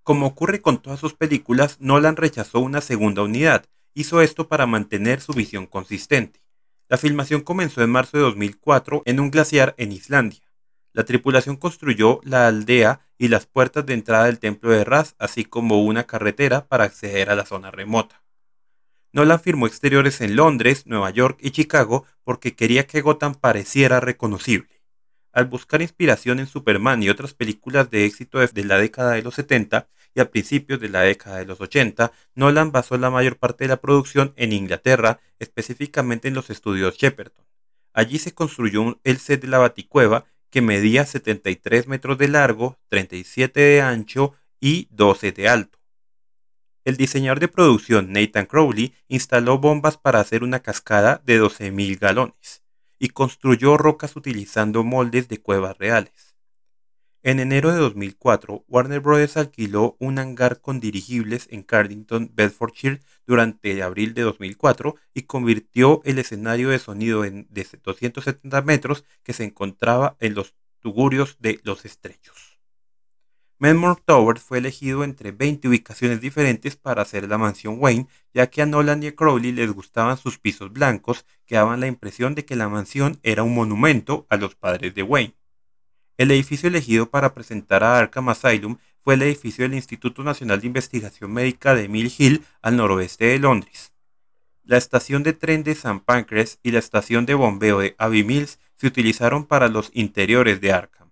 Como 0.04 0.28
ocurre 0.28 0.62
con 0.62 0.82
todas 0.82 1.00
sus 1.00 1.14
películas, 1.14 1.78
Nolan 1.80 2.16
rechazó 2.16 2.60
una 2.60 2.82
segunda 2.82 3.24
unidad, 3.24 3.66
hizo 4.00 4.22
esto 4.22 4.48
para 4.48 4.66
mantener 4.66 5.20
su 5.20 5.34
visión 5.34 5.66
consistente. 5.66 6.42
La 6.88 6.98
filmación 6.98 7.42
comenzó 7.42 7.84
en 7.84 7.90
marzo 7.90 8.18
de 8.18 8.24
2004 8.24 9.04
en 9.06 9.20
un 9.20 9.30
glaciar 9.30 9.76
en 9.78 9.92
Islandia. 9.92 10.40
La 10.94 11.04
tripulación 11.04 11.58
construyó 11.58 12.22
la 12.24 12.48
aldea 12.48 13.02
y 13.18 13.28
las 13.28 13.46
puertas 13.46 13.86
de 13.86 13.94
entrada 13.94 14.26
del 14.26 14.40
templo 14.40 14.72
de 14.72 14.86
Ras, 14.86 15.16
así 15.20 15.44
como 15.44 15.84
una 15.84 16.06
carretera 16.06 16.66
para 16.66 16.86
acceder 16.86 17.30
a 17.30 17.36
la 17.36 17.46
zona 17.46 17.72
remota. 17.72 18.24
Nolan 19.12 19.42
firmó 19.42 19.68
exteriores 19.68 20.22
en 20.22 20.38
Londres, 20.38 20.84
Nueva 20.86 21.10
York 21.10 21.38
y 21.42 21.52
Chicago 21.52 22.06
porque 22.24 22.56
quería 22.56 22.88
que 22.88 23.02
Gotham 23.02 23.36
pareciera 23.36 24.00
reconocible. 24.00 24.82
Al 25.34 25.46
buscar 25.46 25.82
inspiración 25.82 26.40
en 26.40 26.48
Superman 26.48 27.04
y 27.04 27.10
otras 27.10 27.34
películas 27.34 27.90
de 27.90 28.06
éxito 28.06 28.40
de 28.40 28.64
la 28.64 28.78
década 28.78 29.12
de 29.12 29.24
los 29.24 29.36
70 29.36 29.90
y 30.14 30.22
a 30.22 30.32
principios 30.32 30.80
de 30.80 30.90
la 30.90 31.02
década 31.02 31.38
de 31.38 31.46
los 31.46 31.62
80, 31.62 32.12
Nolan 32.36 32.72
basó 32.72 32.98
la 32.98 33.10
mayor 33.10 33.38
parte 33.38 33.64
de 33.64 33.70
la 33.70 33.82
producción 33.82 34.34
en 34.36 34.54
Inglaterra, 34.54 35.20
específicamente 35.40 36.28
en 36.28 36.34
los 36.34 36.50
estudios 36.50 36.98
Shepperton. 36.98 37.46
Allí 37.94 38.20
se 38.20 38.34
construyó 38.34 39.00
el 39.04 39.18
set 39.20 39.42
de 39.42 39.48
la 39.48 39.58
Baticueva 39.58 40.26
que 40.50 40.62
medía 40.62 41.06
73 41.06 41.88
metros 41.88 42.18
de 42.18 42.28
largo, 42.28 42.80
37 42.90 43.60
de 43.60 43.82
ancho 43.82 44.34
y 44.60 44.88
12 44.92 45.32
de 45.32 45.48
alto. 45.48 45.80
El 46.86 46.98
diseñador 46.98 47.40
de 47.40 47.48
producción 47.48 48.12
Nathan 48.12 48.46
Crowley 48.46 48.96
instaló 49.08 49.60
bombas 49.60 49.98
para 49.98 50.20
hacer 50.20 50.44
una 50.44 50.62
cascada 50.62 51.22
de 51.24 51.40
12.000 51.40 52.00
galones 52.00 52.64
y 52.98 53.10
construyó 53.10 53.78
rocas 53.78 54.16
utilizando 54.16 54.84
moldes 54.84 55.28
de 55.28 55.40
cuevas 55.40 55.78
reales. 55.78 56.29
En 57.22 57.42
enero 57.42 57.74
de 57.74 57.80
2004, 57.80 58.64
Warner 58.70 59.02
Bros. 59.02 59.36
alquiló 59.36 59.98
un 60.00 60.20
hangar 60.20 60.62
con 60.62 60.80
dirigibles 60.80 61.48
en 61.52 61.64
Cardington, 61.64 62.32
Bedfordshire 62.34 63.02
durante 63.28 63.84
abril 63.84 64.14
de 64.14 64.22
2004 64.22 64.96
y 65.14 65.24
convirtió 65.24 66.02
el 66.06 66.18
escenario 66.20 66.70
de 66.70 66.80
sonido 66.80 67.26
en, 67.26 67.46
de 67.50 67.68
270 67.84 68.62
metros 68.62 69.04
que 69.22 69.34
se 69.34 69.44
encontraba 69.44 70.16
en 70.22 70.34
los 70.34 70.56
tugurios 70.80 71.36
de 71.40 71.60
Los 71.64 71.84
Estrechos. 71.84 72.62
Menmore 73.58 74.02
Tower 74.06 74.40
fue 74.40 74.60
elegido 74.60 75.04
entre 75.04 75.34
20 75.34 75.68
ubicaciones 75.68 76.22
diferentes 76.22 76.78
para 76.78 77.02
hacer 77.02 77.28
la 77.28 77.38
mansión 77.38 77.76
Wayne, 77.80 78.08
ya 78.34 78.50
que 78.50 78.62
a 78.62 78.66
Nolan 78.66 79.04
y 79.04 79.08
a 79.08 79.16
Crowley 79.18 79.52
les 79.52 79.70
gustaban 79.74 80.16
sus 80.16 80.40
pisos 80.40 80.72
blancos 80.72 81.26
que 81.46 81.56
daban 81.56 81.82
la 81.82 81.88
impresión 81.88 82.34
de 82.34 82.46
que 82.46 82.56
la 82.56 82.70
mansión 82.70 83.20
era 83.24 83.44
un 83.44 83.54
monumento 83.54 84.26
a 84.30 84.38
los 84.38 84.56
padres 84.56 84.96
de 84.96 85.04
Wayne. 85.04 85.36
El 86.20 86.32
edificio 86.32 86.68
elegido 86.68 87.10
para 87.10 87.34
presentar 87.34 87.82
a 87.82 87.98
Arkham 87.98 88.28
Asylum 88.28 88.76
fue 89.02 89.14
el 89.14 89.22
edificio 89.22 89.64
del 89.64 89.74
Instituto 89.74 90.22
Nacional 90.22 90.60
de 90.60 90.68
Investigación 90.68 91.32
Médica 91.32 91.74
de 91.76 91.88
Mill 91.88 92.12
Hill 92.18 92.44
al 92.62 92.76
noroeste 92.76 93.28
de 93.28 93.40
Londres. 93.40 93.94
La 94.66 94.76
estación 94.76 95.24
de 95.24 95.32
tren 95.32 95.64
de 95.64 95.72
St. 95.72 96.02
Pancras 96.06 96.60
y 96.62 96.72
la 96.72 96.80
estación 96.80 97.26
de 97.26 97.36
bombeo 97.36 97.80
de 97.80 97.96
Abbey 97.98 98.26
Mills 98.26 98.60
se 98.76 98.88
utilizaron 98.88 99.46
para 99.46 99.70
los 99.70 99.92
interiores 99.94 100.60
de 100.60 100.74
Arkham. 100.74 101.10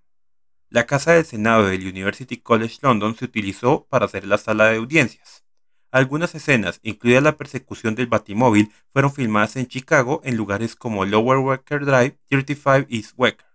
La 0.70 0.86
Casa 0.86 1.14
del 1.14 1.24
Senado 1.24 1.68
del 1.68 1.88
University 1.88 2.36
College 2.36 2.80
London 2.82 3.16
se 3.16 3.24
utilizó 3.24 3.88
para 3.90 4.08
hacer 4.08 4.28
la 4.28 4.38
sala 4.38 4.66
de 4.66 4.76
audiencias. 4.76 5.46
Algunas 5.90 6.36
escenas, 6.36 6.82
incluida 6.84 7.22
la 7.22 7.38
persecución 7.38 7.96
del 7.96 8.08
Batimóvil, 8.08 8.74
fueron 8.92 9.14
filmadas 9.14 9.56
en 9.56 9.68
Chicago 9.68 10.20
en 10.26 10.36
lugares 10.36 10.76
como 10.76 11.06
Lower 11.06 11.38
Wecker 11.38 11.86
Drive, 11.86 12.18
35 12.28 12.88
East 12.90 13.14
Wecker. 13.16 13.47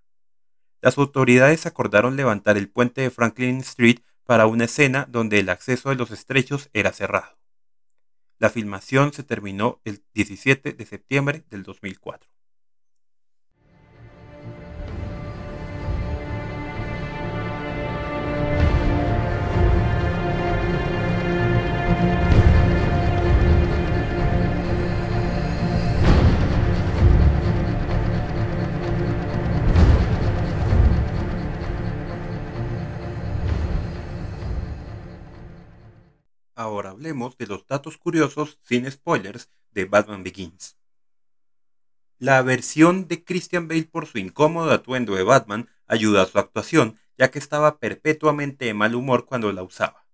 Las 0.83 0.99
autoridades 0.99 1.65
acordaron 1.65 2.17
levantar 2.17 2.57
el 2.57 2.69
puente 2.69 3.03
de 3.03 3.11
Franklin 3.11 3.59
Street 3.59 4.01
para 4.25 4.47
una 4.47 4.65
escena 4.65 5.07
donde 5.09 5.39
el 5.39 5.49
acceso 5.49 5.91
de 5.91 5.95
los 5.95 6.11
estrechos 6.11 6.71
era 6.73 6.93
cerrado. 6.93 7.39
La 8.41 8.51
filmación 8.51 9.13
se 9.13 9.23
terminó 9.23 9.81
el 9.85 10.03
17 10.13 10.73
de 10.73 10.85
septiembre 10.85 11.45
del 11.51 11.63
2004. 11.63 12.29
Ahora 36.63 36.91
hablemos 36.91 37.37
de 37.39 37.49
los 37.49 37.67
datos 37.67 37.99
curiosos 37.99 38.61
sin 38.63 38.89
spoilers 38.89 39.51
de 39.73 39.85
Batman 39.85 40.23
Begins. 40.23 40.77
La 42.19 42.41
versión 42.43 43.09
de 43.09 43.25
Christian 43.25 43.67
Bale 43.67 43.83
por 43.83 44.07
su 44.07 44.19
incómodo 44.19 44.71
atuendo 44.71 45.17
de 45.17 45.25
Batman 45.25 45.69
ayuda 45.89 46.23
a 46.23 46.27
su 46.27 46.39
actuación, 46.39 47.01
ya 47.19 47.33
que 47.33 47.41
estaba 47.41 47.81
perpetuamente 47.81 48.67
de 48.67 48.75
mal 48.75 48.95
humor 48.95 49.27
cuando 49.27 49.51
la 49.51 49.65
usaba. 49.65 50.07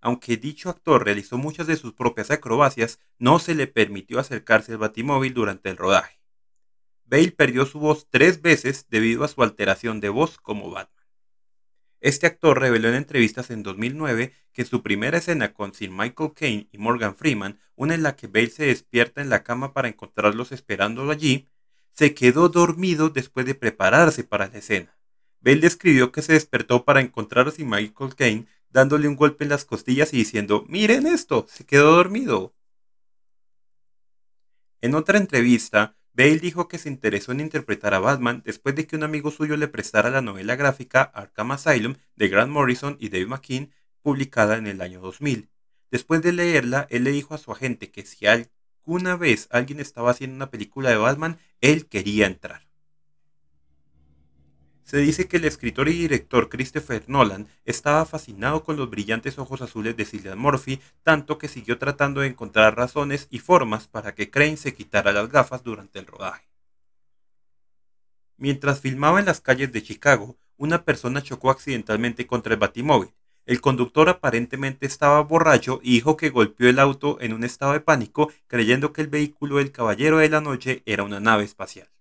Aunque 0.00 0.36
dicho 0.36 0.68
actor 0.68 1.04
realizó 1.04 1.38
muchas 1.38 1.68
de 1.68 1.76
sus 1.76 1.92
propias 1.92 2.32
acrobacias, 2.32 2.98
no 3.20 3.38
se 3.38 3.54
le 3.54 3.68
permitió 3.68 4.18
acercarse 4.18 4.72
al 4.72 4.78
batimóvil 4.78 5.32
durante 5.32 5.70
el 5.70 5.76
rodaje. 5.76 6.20
Bale 7.04 7.30
perdió 7.30 7.66
su 7.66 7.78
voz 7.78 8.08
tres 8.10 8.42
veces 8.42 8.88
debido 8.90 9.22
a 9.22 9.28
su 9.28 9.44
alteración 9.44 10.00
de 10.00 10.08
voz 10.08 10.38
como 10.38 10.72
Batman. 10.72 10.93
Este 12.04 12.26
actor 12.26 12.60
reveló 12.60 12.90
en 12.90 12.96
entrevistas 12.96 13.48
en 13.48 13.62
2009 13.62 14.34
que 14.52 14.66
su 14.66 14.82
primera 14.82 15.16
escena 15.16 15.54
con 15.54 15.72
Sir 15.72 15.90
Michael 15.90 16.34
Caine 16.34 16.68
y 16.70 16.76
Morgan 16.76 17.16
Freeman, 17.16 17.58
una 17.76 17.94
en 17.94 18.02
la 18.02 18.14
que 18.14 18.26
Bale 18.26 18.50
se 18.50 18.66
despierta 18.66 19.22
en 19.22 19.30
la 19.30 19.42
cama 19.42 19.72
para 19.72 19.88
encontrarlos 19.88 20.52
esperándolo 20.52 21.10
allí, 21.10 21.48
se 21.94 22.12
quedó 22.12 22.50
dormido 22.50 23.08
después 23.08 23.46
de 23.46 23.54
prepararse 23.54 24.22
para 24.22 24.48
la 24.48 24.58
escena. 24.58 24.98
Bale 25.40 25.60
describió 25.60 26.12
que 26.12 26.20
se 26.20 26.34
despertó 26.34 26.84
para 26.84 27.00
encontrar 27.00 27.48
a 27.48 27.52
Sir 27.52 27.64
Michael 27.64 28.14
Caine 28.14 28.46
dándole 28.68 29.08
un 29.08 29.16
golpe 29.16 29.44
en 29.44 29.48
las 29.48 29.64
costillas 29.64 30.12
y 30.12 30.18
diciendo, 30.18 30.66
miren 30.68 31.06
esto, 31.06 31.46
se 31.48 31.64
quedó 31.64 31.92
dormido. 31.92 32.54
En 34.82 34.94
otra 34.94 35.16
entrevista, 35.16 35.96
Bale 36.16 36.38
dijo 36.38 36.68
que 36.68 36.78
se 36.78 36.88
interesó 36.88 37.32
en 37.32 37.40
interpretar 37.40 37.92
a 37.92 37.98
Batman 37.98 38.40
después 38.44 38.76
de 38.76 38.86
que 38.86 38.94
un 38.94 39.02
amigo 39.02 39.32
suyo 39.32 39.56
le 39.56 39.66
prestara 39.66 40.10
la 40.10 40.22
novela 40.22 40.54
gráfica 40.54 41.02
Arkham 41.02 41.50
Asylum 41.50 41.96
de 42.14 42.28
Grant 42.28 42.52
Morrison 42.52 42.96
y 43.00 43.08
Dave 43.08 43.26
McKean, 43.26 43.72
publicada 44.00 44.56
en 44.56 44.68
el 44.68 44.80
año 44.80 45.00
2000. 45.00 45.50
Después 45.90 46.22
de 46.22 46.32
leerla, 46.32 46.86
él 46.90 47.02
le 47.02 47.10
dijo 47.10 47.34
a 47.34 47.38
su 47.38 47.50
agente 47.50 47.90
que 47.90 48.06
si 48.06 48.26
alguna 48.26 49.16
vez 49.16 49.48
alguien 49.50 49.80
estaba 49.80 50.12
haciendo 50.12 50.36
una 50.36 50.52
película 50.52 50.90
de 50.90 50.98
Batman, 50.98 51.38
él 51.60 51.86
quería 51.88 52.26
entrar. 52.26 52.68
Se 54.84 54.98
dice 54.98 55.26
que 55.28 55.38
el 55.38 55.46
escritor 55.46 55.88
y 55.88 55.92
director 55.92 56.50
Christopher 56.50 57.04
Nolan 57.06 57.48
estaba 57.64 58.04
fascinado 58.04 58.62
con 58.64 58.76
los 58.76 58.90
brillantes 58.90 59.38
ojos 59.38 59.62
azules 59.62 59.96
de 59.96 60.04
Cillian 60.04 60.38
Murphy, 60.38 60.78
tanto 61.02 61.38
que 61.38 61.48
siguió 61.48 61.78
tratando 61.78 62.20
de 62.20 62.28
encontrar 62.28 62.76
razones 62.76 63.26
y 63.30 63.38
formas 63.38 63.88
para 63.88 64.14
que 64.14 64.30
Crane 64.30 64.58
se 64.58 64.74
quitara 64.74 65.12
las 65.12 65.30
gafas 65.30 65.64
durante 65.64 65.98
el 65.98 66.06
rodaje. 66.06 66.46
Mientras 68.36 68.80
filmaba 68.80 69.20
en 69.20 69.26
las 69.26 69.40
calles 69.40 69.72
de 69.72 69.82
Chicago, 69.82 70.36
una 70.58 70.84
persona 70.84 71.22
chocó 71.22 71.50
accidentalmente 71.50 72.26
contra 72.26 72.52
el 72.52 72.60
batimóvil. 72.60 73.10
El 73.46 73.62
conductor 73.62 74.08
aparentemente 74.10 74.86
estaba 74.86 75.20
borracho 75.22 75.80
y 75.82 75.92
dijo 75.92 76.16
que 76.16 76.30
golpeó 76.30 76.68
el 76.68 76.78
auto 76.78 77.18
en 77.20 77.32
un 77.32 77.44
estado 77.44 77.72
de 77.72 77.80
pánico, 77.80 78.30
creyendo 78.48 78.92
que 78.92 79.00
el 79.00 79.08
vehículo 79.08 79.56
del 79.56 79.72
Caballero 79.72 80.18
de 80.18 80.28
la 80.28 80.40
Noche 80.42 80.82
era 80.84 81.04
una 81.04 81.20
nave 81.20 81.44
espacial. 81.44 81.93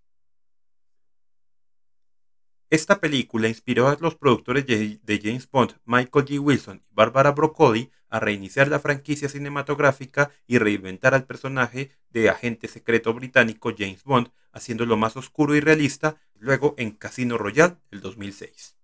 Esta 2.73 2.99
película 2.99 3.47
inspiró 3.47 3.87
a 3.87 3.97
los 4.01 4.15
productores 4.15 4.65
de 4.65 5.21
James 5.23 5.47
Bond, 5.47 5.75
Michael 5.85 6.25
G. 6.25 6.39
Wilson 6.39 6.81
y 6.89 6.95
Barbara 6.95 7.29
Broccoli, 7.29 7.91
a 8.09 8.19
reiniciar 8.19 8.67
la 8.67 8.79
franquicia 8.79 9.29
cinematográfica 9.29 10.31
y 10.47 10.57
reinventar 10.57 11.13
al 11.13 11.27
personaje 11.27 11.91
de 12.09 12.31
agente 12.31 12.67
secreto 12.67 13.13
británico 13.13 13.71
James 13.77 14.03
Bond, 14.03 14.31
haciéndolo 14.51 14.97
más 14.97 15.15
oscuro 15.15 15.55
y 15.55 15.59
realista, 15.59 16.19
luego 16.39 16.73
en 16.79 16.93
Casino 16.93 17.37
Royale 17.37 17.75
del 17.91 18.01
2006. 18.01 18.75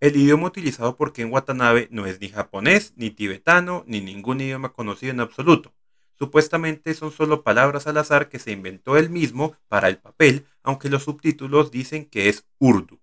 El 0.00 0.16
idioma 0.16 0.48
utilizado 0.48 0.98
por 0.98 1.14
Ken 1.14 1.32
Watanabe 1.32 1.88
no 1.90 2.04
es 2.04 2.20
ni 2.20 2.28
japonés, 2.28 2.92
ni 2.96 3.08
tibetano, 3.10 3.84
ni 3.86 4.02
ningún 4.02 4.42
idioma 4.42 4.74
conocido 4.74 5.12
en 5.12 5.20
absoluto. 5.20 5.72
Supuestamente 6.20 6.92
son 6.92 7.12
solo 7.12 7.42
palabras 7.42 7.86
al 7.86 7.96
azar 7.96 8.28
que 8.28 8.38
se 8.38 8.52
inventó 8.52 8.98
él 8.98 9.08
mismo 9.08 9.56
para 9.68 9.88
el 9.88 9.96
papel, 9.96 10.44
aunque 10.62 10.90
los 10.90 11.04
subtítulos 11.04 11.70
dicen 11.70 12.04
que 12.04 12.28
es 12.28 12.44
urdu. 12.58 13.00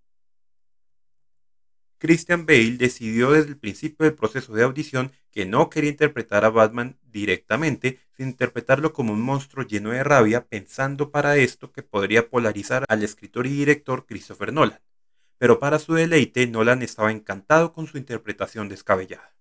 Christian 1.98 2.46
Bale 2.46 2.78
decidió 2.78 3.32
desde 3.32 3.50
el 3.50 3.58
principio 3.58 4.04
del 4.04 4.14
proceso 4.14 4.54
de 4.54 4.62
audición 4.62 5.12
que 5.32 5.48
no 5.48 5.72
quería 5.72 5.90
interpretar 5.90 6.46
a 6.46 6.52
Batman 6.52 6.96
directamente, 7.06 8.00
sino 8.16 8.30
interpretarlo 8.30 8.94
como 8.94 9.14
un 9.14 9.22
monstruo 9.22 9.66
lleno 9.66 9.90
de 9.90 10.04
rabia, 10.04 10.46
pensando 10.46 11.10
para 11.10 11.38
esto 11.38 11.72
que 11.72 11.82
podría 11.82 12.30
polarizar 12.30 12.86
al 12.88 13.02
escritor 13.02 13.48
y 13.48 13.50
director 13.50 14.06
Christopher 14.06 14.54
Nolan. 14.54 14.80
Pero 15.40 15.58
para 15.58 15.80
su 15.80 15.96
deleite, 15.96 16.46
Nolan 16.46 16.84
estaba 16.84 17.12
encantado 17.12 17.74
con 17.74 17.88
su 17.88 17.98
interpretación 17.98 18.70
descabellada. 18.70 19.34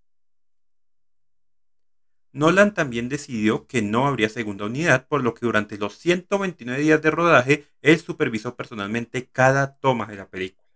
Nolan 2.36 2.74
también 2.74 3.08
decidió 3.08 3.66
que 3.66 3.80
no 3.80 4.06
habría 4.06 4.28
segunda 4.28 4.66
unidad, 4.66 5.08
por 5.08 5.22
lo 5.22 5.32
que 5.32 5.46
durante 5.46 5.78
los 5.78 5.96
129 5.96 6.82
días 6.82 7.00
de 7.00 7.10
rodaje, 7.10 7.64
él 7.80 7.98
supervisó 7.98 8.56
personalmente 8.56 9.26
cada 9.26 9.76
toma 9.78 10.04
de 10.04 10.16
la 10.16 10.28
película. 10.28 10.68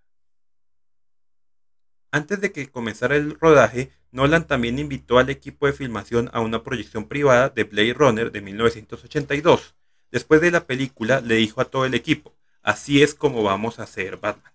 Antes 2.11 2.41
de 2.41 2.51
que 2.51 2.71
comenzara 2.71 3.15
el 3.15 3.39
rodaje, 3.39 3.93
Nolan 4.11 4.47
también 4.47 4.79
invitó 4.79 5.19
al 5.19 5.29
equipo 5.29 5.67
de 5.67 5.75
filmación 5.75 6.31
a 6.33 6.41
una 6.41 6.63
proyección 6.63 7.07
privada 7.09 7.51
de 7.51 7.65
Blade 7.65 7.93
Runner 7.93 8.33
de 8.33 8.41
1982. 8.41 9.75
Después 10.11 10.41
de 10.41 10.53
la 10.53 10.67
película, 10.67 11.21
le 11.21 11.35
dijo 11.35 11.61
a 11.61 11.67
todo 11.67 11.85
el 11.85 11.93
equipo, 11.93 12.35
así 12.63 13.03
es 13.03 13.15
como 13.15 13.43
vamos 13.43 13.79
a 13.79 13.83
hacer 13.83 14.17
Batman. 14.17 14.55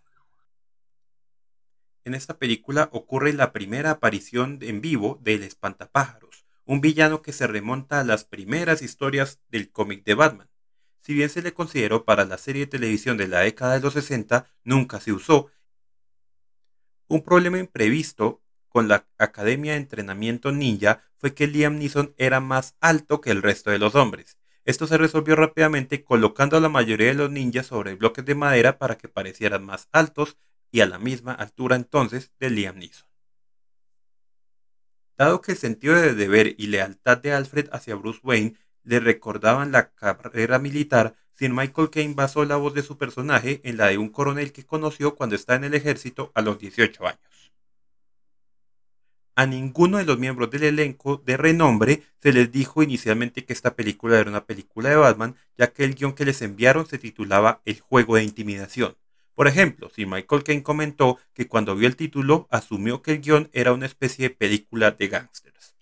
En 2.03 2.15
esta 2.15 2.39
película 2.39 2.89
ocurre 2.91 3.31
la 3.31 3.53
primera 3.53 3.91
aparición 3.91 4.57
en 4.63 4.81
vivo 4.81 5.19
del 5.21 5.43
espantapájaros, 5.43 6.44
un 6.65 6.81
villano 6.81 7.21
que 7.21 7.31
se 7.31 7.47
remonta 7.47 7.99
a 7.99 8.03
las 8.03 8.25
primeras 8.25 8.81
historias 8.81 9.39
del 9.49 9.71
cómic 9.71 10.03
de 10.03 10.15
Batman. 10.15 10.49
Si 11.01 11.13
bien 11.13 11.29
se 11.29 11.41
le 11.41 11.53
consideró 11.53 12.03
para 12.03 12.25
la 12.25 12.37
serie 12.37 12.65
de 12.65 12.71
televisión 12.71 13.17
de 13.17 13.27
la 13.27 13.41
década 13.41 13.75
de 13.75 13.81
los 13.81 13.93
60, 13.93 14.47
nunca 14.63 14.99
se 14.99 15.13
usó. 15.13 15.51
Un 17.07 17.21
problema 17.21 17.59
imprevisto 17.59 18.41
con 18.67 18.87
la 18.87 19.07
Academia 19.19 19.73
de 19.73 19.77
Entrenamiento 19.77 20.51
Ninja 20.51 21.03
fue 21.17 21.35
que 21.35 21.47
Liam 21.47 21.77
Neeson 21.77 22.15
era 22.17 22.39
más 22.39 22.75
alto 22.81 23.21
que 23.21 23.29
el 23.29 23.43
resto 23.43 23.69
de 23.69 23.77
los 23.77 23.93
hombres. 23.93 24.37
Esto 24.65 24.87
se 24.87 24.97
resolvió 24.97 25.35
rápidamente 25.35 26.03
colocando 26.03 26.57
a 26.57 26.59
la 26.59 26.69
mayoría 26.69 27.07
de 27.07 27.13
los 27.13 27.29
ninjas 27.29 27.67
sobre 27.67 27.93
bloques 27.93 28.25
de 28.25 28.33
madera 28.33 28.79
para 28.79 28.97
que 28.97 29.07
parecieran 29.07 29.63
más 29.63 29.87
altos 29.91 30.37
y 30.71 30.81
a 30.81 30.87
la 30.87 30.97
misma 30.97 31.33
altura 31.33 31.75
entonces 31.75 32.33
de 32.39 32.49
Liam 32.49 32.79
Neeson. 32.79 33.04
Dado 35.17 35.41
que 35.41 35.53
el 35.53 35.57
sentido 35.57 35.95
de 35.95 36.13
deber 36.13 36.55
y 36.57 36.67
lealtad 36.67 37.17
de 37.17 37.31
Alfred 37.31 37.69
hacia 37.71 37.95
Bruce 37.95 38.19
Wayne 38.23 38.55
le 38.83 38.99
recordaban 38.99 39.71
la 39.71 39.91
carrera 39.91 40.59
militar, 40.59 41.15
Sir 41.33 41.51
Michael 41.51 41.89
Caine 41.89 42.13
basó 42.13 42.45
la 42.45 42.57
voz 42.57 42.73
de 42.73 42.83
su 42.83 42.97
personaje 42.97 43.61
en 43.63 43.77
la 43.77 43.87
de 43.87 43.97
un 43.97 44.09
coronel 44.09 44.51
que 44.51 44.65
conoció 44.65 45.15
cuando 45.15 45.35
estaba 45.35 45.57
en 45.57 45.65
el 45.65 45.73
ejército 45.73 46.31
a 46.33 46.41
los 46.41 46.59
18 46.59 47.07
años. 47.07 47.51
A 49.37 49.45
ninguno 49.45 49.97
de 49.97 50.05
los 50.05 50.17
miembros 50.17 50.49
del 50.49 50.63
elenco 50.63 51.17
de 51.25 51.35
renombre 51.35 52.03
se 52.21 52.31
les 52.31 52.51
dijo 52.51 52.83
inicialmente 52.83 53.43
que 53.43 53.51
esta 53.51 53.75
película 53.75 54.17
era 54.17 54.29
una 54.29 54.45
película 54.45 54.89
de 54.89 54.95
Batman, 54.95 55.35
ya 55.57 55.73
que 55.73 55.83
el 55.83 55.95
guion 55.95 56.13
que 56.13 56.23
les 56.23 56.41
enviaron 56.41 56.85
se 56.85 56.99
titulaba 56.99 57.61
El 57.65 57.81
juego 57.81 58.15
de 58.15 58.23
intimidación. 58.23 58.95
Por 59.35 59.49
ejemplo, 59.49 59.89
si 59.93 60.05
Michael 60.05 60.43
Caine 60.43 60.63
comentó 60.63 61.19
que 61.33 61.47
cuando 61.47 61.75
vio 61.75 61.87
el 61.87 61.97
título 61.97 62.47
asumió 62.49 63.01
que 63.01 63.11
el 63.11 63.21
guion 63.21 63.49
era 63.51 63.73
una 63.73 63.85
especie 63.85 64.29
de 64.29 64.35
película 64.35 64.91
de 64.91 65.09
gángsters. 65.09 65.75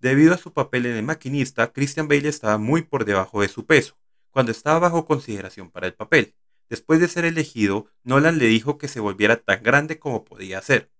Debido 0.00 0.34
a 0.34 0.38
su 0.38 0.52
papel 0.52 0.86
en 0.86 0.96
El 0.96 1.04
maquinista, 1.04 1.72
Christian 1.72 2.08
Bale 2.08 2.28
estaba 2.28 2.58
muy 2.58 2.82
por 2.82 3.04
debajo 3.04 3.42
de 3.42 3.48
su 3.48 3.66
peso, 3.66 3.96
cuando 4.30 4.50
estaba 4.50 4.80
bajo 4.80 5.06
consideración 5.06 5.70
para 5.70 5.86
el 5.86 5.94
papel. 5.94 6.34
Después 6.68 7.00
de 7.00 7.08
ser 7.08 7.24
elegido, 7.24 7.86
Nolan 8.02 8.38
le 8.38 8.46
dijo 8.46 8.76
que 8.76 8.88
se 8.88 9.00
volviera 9.00 9.36
tan 9.36 9.62
grande 9.62 9.98
como 9.98 10.24
podía 10.24 10.60
ser. 10.62 10.90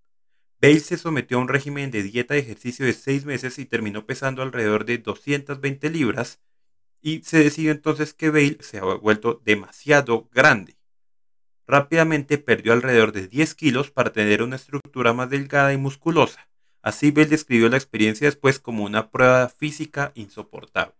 Bale 0.61 0.81
se 0.81 0.99
sometió 0.99 1.39
a 1.39 1.41
un 1.41 1.49
régimen 1.49 1.91
de 1.91 2.03
dieta 2.03 2.37
y 2.37 2.41
ejercicio 2.41 2.87
de 2.87 2.93
seis 2.93 3.25
meses 3.25 3.59
y 3.59 3.65
terminó 3.65 4.07
pesando 4.07 4.43
alrededor 4.43 4.85
de 4.85 4.99
220 4.99 5.91
libras 5.91 6.39
y 7.03 7.23
se 7.23 7.39
decidió 7.39 7.73
entonces 7.73 8.15
que 8.15 8.31
Bale 8.31 8.59
se 8.61 8.79
había 8.79 8.95
vuelto 8.95 9.41
demasiado 9.45 10.29
grande. 10.33 10.77
Rápidamente 11.67 12.39
perdió 12.39 12.73
alrededor 12.73 13.13
de 13.13 13.29
10 13.29 13.55
kilos 13.55 13.91
para 13.91 14.13
tener 14.13 14.43
una 14.43 14.57
estructura 14.57 15.13
más 15.13 15.31
delgada 15.31 15.73
y 15.73 15.77
musculosa. 15.77 16.49
Así 16.83 17.11
Bale 17.11 17.27
describió 17.27 17.69
la 17.69 17.77
experiencia 17.77 18.27
después 18.27 18.59
como 18.59 18.85
una 18.85 19.11
prueba 19.11 19.49
física 19.49 20.13
insoportable. 20.15 20.95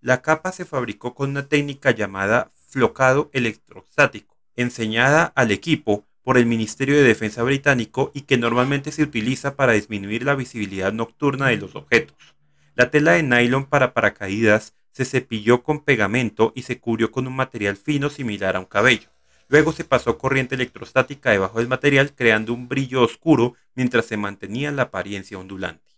La 0.00 0.22
capa 0.22 0.52
se 0.52 0.64
fabricó 0.64 1.14
con 1.14 1.30
una 1.30 1.48
técnica 1.48 1.90
llamada 1.90 2.50
flocado 2.68 3.30
electrostático, 3.32 4.36
enseñada 4.56 5.24
al 5.34 5.50
equipo 5.50 6.06
por 6.22 6.38
el 6.38 6.46
Ministerio 6.46 6.96
de 6.96 7.02
Defensa 7.02 7.42
británico 7.42 8.10
y 8.14 8.22
que 8.22 8.38
normalmente 8.38 8.92
se 8.92 9.02
utiliza 9.02 9.56
para 9.56 9.72
disminuir 9.72 10.22
la 10.22 10.34
visibilidad 10.34 10.92
nocturna 10.92 11.48
de 11.48 11.56
los 11.56 11.74
objetos. 11.74 12.16
La 12.80 12.90
tela 12.90 13.12
de 13.12 13.22
nylon 13.22 13.66
para 13.66 13.92
paracaídas 13.92 14.74
se 14.90 15.04
cepilló 15.04 15.62
con 15.62 15.84
pegamento 15.84 16.50
y 16.56 16.62
se 16.62 16.80
cubrió 16.80 17.10
con 17.10 17.26
un 17.26 17.36
material 17.36 17.76
fino 17.76 18.08
similar 18.08 18.56
a 18.56 18.60
un 18.60 18.64
cabello. 18.64 19.10
Luego 19.48 19.72
se 19.72 19.84
pasó 19.84 20.16
corriente 20.16 20.54
electrostática 20.54 21.30
debajo 21.30 21.58
del 21.58 21.68
material 21.68 22.14
creando 22.14 22.54
un 22.54 22.68
brillo 22.68 23.02
oscuro 23.02 23.54
mientras 23.74 24.06
se 24.06 24.16
mantenía 24.16 24.72
la 24.72 24.84
apariencia 24.84 25.38
ondulante. 25.38 25.92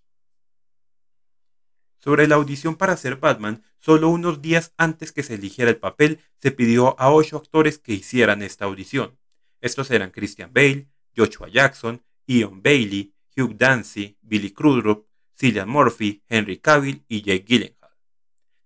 Sobre 2.00 2.26
la 2.26 2.34
audición 2.34 2.74
para 2.74 2.96
ser 2.96 3.14
Batman, 3.14 3.62
solo 3.78 4.08
unos 4.08 4.42
días 4.42 4.72
antes 4.76 5.12
que 5.12 5.22
se 5.22 5.34
eligiera 5.34 5.70
el 5.70 5.76
papel, 5.76 6.18
se 6.40 6.50
pidió 6.50 6.98
a 6.98 7.12
ocho 7.12 7.36
actores 7.36 7.78
que 7.78 7.92
hicieran 7.92 8.42
esta 8.42 8.64
audición. 8.64 9.16
Estos 9.60 9.88
eran 9.92 10.10
Christian 10.10 10.52
Bale, 10.52 10.88
Joshua 11.16 11.46
Jackson, 11.46 12.02
Ian 12.26 12.60
Bailey, 12.60 13.14
Hugh 13.36 13.56
Dancy, 13.56 14.18
Billy 14.20 14.50
Crudup, 14.50 15.06
Cillian 15.38 15.68
Murphy, 15.68 16.22
Henry 16.28 16.58
Cavill 16.58 17.04
y 17.08 17.22
Jake 17.22 17.44
Gyllenhaal. 17.46 17.96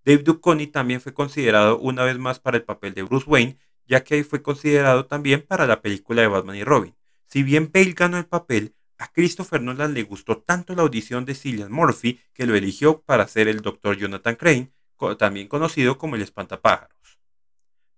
Dave 0.04 0.22
Duchovny 0.22 0.68
también 0.68 1.00
fue 1.00 1.14
considerado 1.14 1.78
una 1.78 2.04
vez 2.04 2.18
más 2.18 2.38
para 2.38 2.56
el 2.56 2.64
papel 2.64 2.94
de 2.94 3.02
Bruce 3.02 3.28
Wayne, 3.28 3.58
ya 3.86 4.04
que 4.04 4.22
fue 4.24 4.42
considerado 4.42 5.06
también 5.06 5.42
para 5.42 5.66
la 5.66 5.82
película 5.82 6.22
de 6.22 6.28
Batman 6.28 6.56
y 6.56 6.64
Robin. 6.64 6.94
Si 7.26 7.42
bien 7.42 7.70
Bale 7.72 7.92
ganó 7.92 8.18
el 8.18 8.26
papel, 8.26 8.74
a 8.98 9.12
Christopher 9.12 9.60
Nolan 9.60 9.94
le 9.94 10.04
gustó 10.04 10.38
tanto 10.38 10.74
la 10.74 10.82
audición 10.82 11.24
de 11.24 11.34
Cillian 11.34 11.72
Murphy 11.72 12.20
que 12.32 12.46
lo 12.46 12.54
eligió 12.54 13.02
para 13.02 13.28
ser 13.28 13.48
el 13.48 13.60
Dr. 13.60 13.96
Jonathan 13.96 14.36
Crane, 14.36 14.72
también 15.18 15.48
conocido 15.48 15.98
como 15.98 16.16
el 16.16 16.22
espantapájaros. 16.22 16.96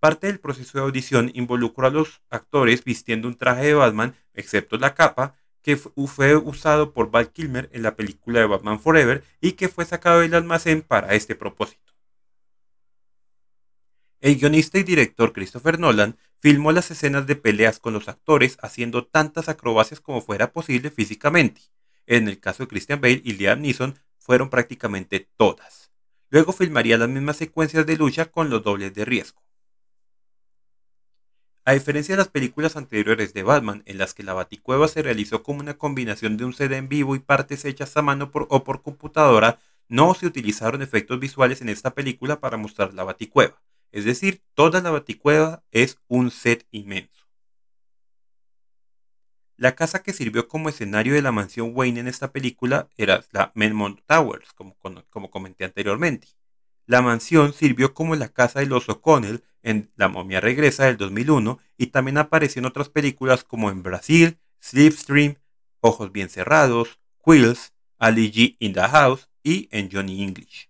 Parte 0.01 0.29
del 0.29 0.41
proceso 0.41 0.79
de 0.79 0.85
audición 0.85 1.31
involucró 1.35 1.87
a 1.87 1.91
los 1.91 2.23
actores 2.31 2.85
vistiendo 2.85 3.29
un 3.29 3.37
traje 3.37 3.67
de 3.67 3.75
Batman, 3.75 4.17
excepto 4.33 4.77
la 4.77 4.95
capa, 4.95 5.37
que 5.63 5.77
fue 5.77 6.37
usado 6.37 6.93
por 6.93 7.11
Val 7.11 7.31
Kilmer 7.31 7.69
en 7.73 7.83
la 7.83 7.97
película 7.97 8.41
de 8.41 8.47
Batman 8.47 8.81
Forever 8.81 9.25
y 9.41 9.53
que 9.53 9.69
fue 9.69 9.85
sacado 9.85 10.21
del 10.21 10.35
almacén 10.35 10.83
para 10.83 11.15
este 11.15 11.35
propósito. 11.35 11.93
El 14.21 14.37
guionista 14.37 14.79
y 14.79 14.83
director 14.83 15.33
Christopher 15.33 15.79
Nolan 15.79 16.17
filmó 16.41 16.73
las 16.73 16.91
escenas 16.91 17.27
de 17.27 17.37
peleas 17.37 17.79
con 17.79 17.93
los 17.93 18.09
actores 18.09 18.59
haciendo 18.63 19.07
tantas 19.07 19.49
acrobacias 19.49 20.01
como 20.01 20.21
fuera 20.21 20.53
posible 20.53 20.91
físicamente. 20.91 21.61
En 22.07 22.27
el 22.27 22.41
caso 22.41 22.65
de 22.65 22.69
Christian 22.69 23.01
Bale 23.01 23.23
y 23.25 23.35
Liam 23.35 23.61
Neeson 23.61 23.99
fueron 24.19 24.51
prácticamente 24.51 25.29
todas. 25.37 25.93
Luego 26.31 26.53
filmaría 26.53 26.99
las 26.99 27.09
mismas 27.09 27.37
secuencias 27.37 27.87
de 27.87 27.97
lucha 27.97 28.27
con 28.27 28.51
los 28.51 28.63
dobles 28.63 28.93
de 28.95 29.05
riesgo. 29.05 29.43
A 31.69 31.75
diferencia 31.75 32.15
de 32.15 32.17
las 32.17 32.29
películas 32.29 32.77
anteriores 32.77 33.35
de 33.35 33.43
Batman, 33.43 33.83
en 33.85 33.99
las 33.99 34.15
que 34.15 34.23
la 34.23 34.33
Baticueva 34.33 34.89
se 34.89 35.03
realizó 35.03 35.43
como 35.43 35.61
una 35.61 35.77
combinación 35.77 36.39
de 36.39 36.47
un 36.47 36.55
CD 36.55 36.79
en 36.79 36.89
vivo 36.89 37.15
y 37.15 37.19
partes 37.19 37.67
hechas 37.67 37.95
a 37.99 38.01
mano 38.01 38.31
o 38.33 38.65
por 38.65 38.81
computadora, 38.81 39.61
no 39.87 40.15
se 40.15 40.25
utilizaron 40.25 40.81
efectos 40.81 41.21
visuales 41.21 41.61
en 41.61 41.69
esta 41.69 41.93
película 41.93 42.41
para 42.41 42.57
mostrar 42.57 42.95
la 42.95 43.05
Baticueva. 43.05 43.61
Es 43.93 44.07
decir, 44.07 44.41
toda 44.55 44.81
la 44.81 44.91
Baticueva 44.91 45.63
es 45.71 45.99
un 46.09 46.31
set 46.31 46.67
inmenso. 46.71 47.27
La 49.59 49.75
casa 49.75 50.03
que 50.03 50.15
sirvió 50.15 50.49
como 50.49 50.71
escenario 50.71 51.13
de 51.13 51.21
la 51.21 51.33
mansión 51.33 51.73
Wayne 51.75 52.01
en 52.01 52.09
esta 52.09 52.33
película 52.33 52.89
era 52.97 53.27
la 53.31 53.53
Menmont 53.55 54.01
Towers, 54.07 54.55
como, 54.55 54.75
como 55.11 55.31
comenté 55.31 55.67
anteriormente. 55.67 56.29
La 56.89 57.03
mansión 57.03 57.53
sirvió 57.53 57.93
como 57.93 58.17
la 58.17 58.31
casa 58.31 58.61
de 58.61 58.67
los 58.67 58.89
O'Connell 58.89 59.45
en 59.63 59.91
La 59.97 60.09
momia 60.09 60.41
regresa 60.41 60.87
del 60.87 60.97
2001 60.97 61.59
y 61.77 61.89
también 61.89 62.17
apareció 62.17 62.61
en 62.61 62.65
otras 62.65 62.89
películas 62.89 63.45
como 63.45 63.71
en 63.71 63.83
Brasil, 63.83 64.39
Slipstream, 64.61 65.35
Ojos 65.81 66.13
bien 66.13 66.31
cerrados, 66.31 66.99
Quills, 67.23 67.75
Ali 67.99 68.33
G 68.33 68.57
in 68.59 68.73
the 68.73 68.81
House 68.81 69.29
y 69.43 69.69
en 69.71 69.91
Johnny 69.93 70.23
English. 70.23 70.68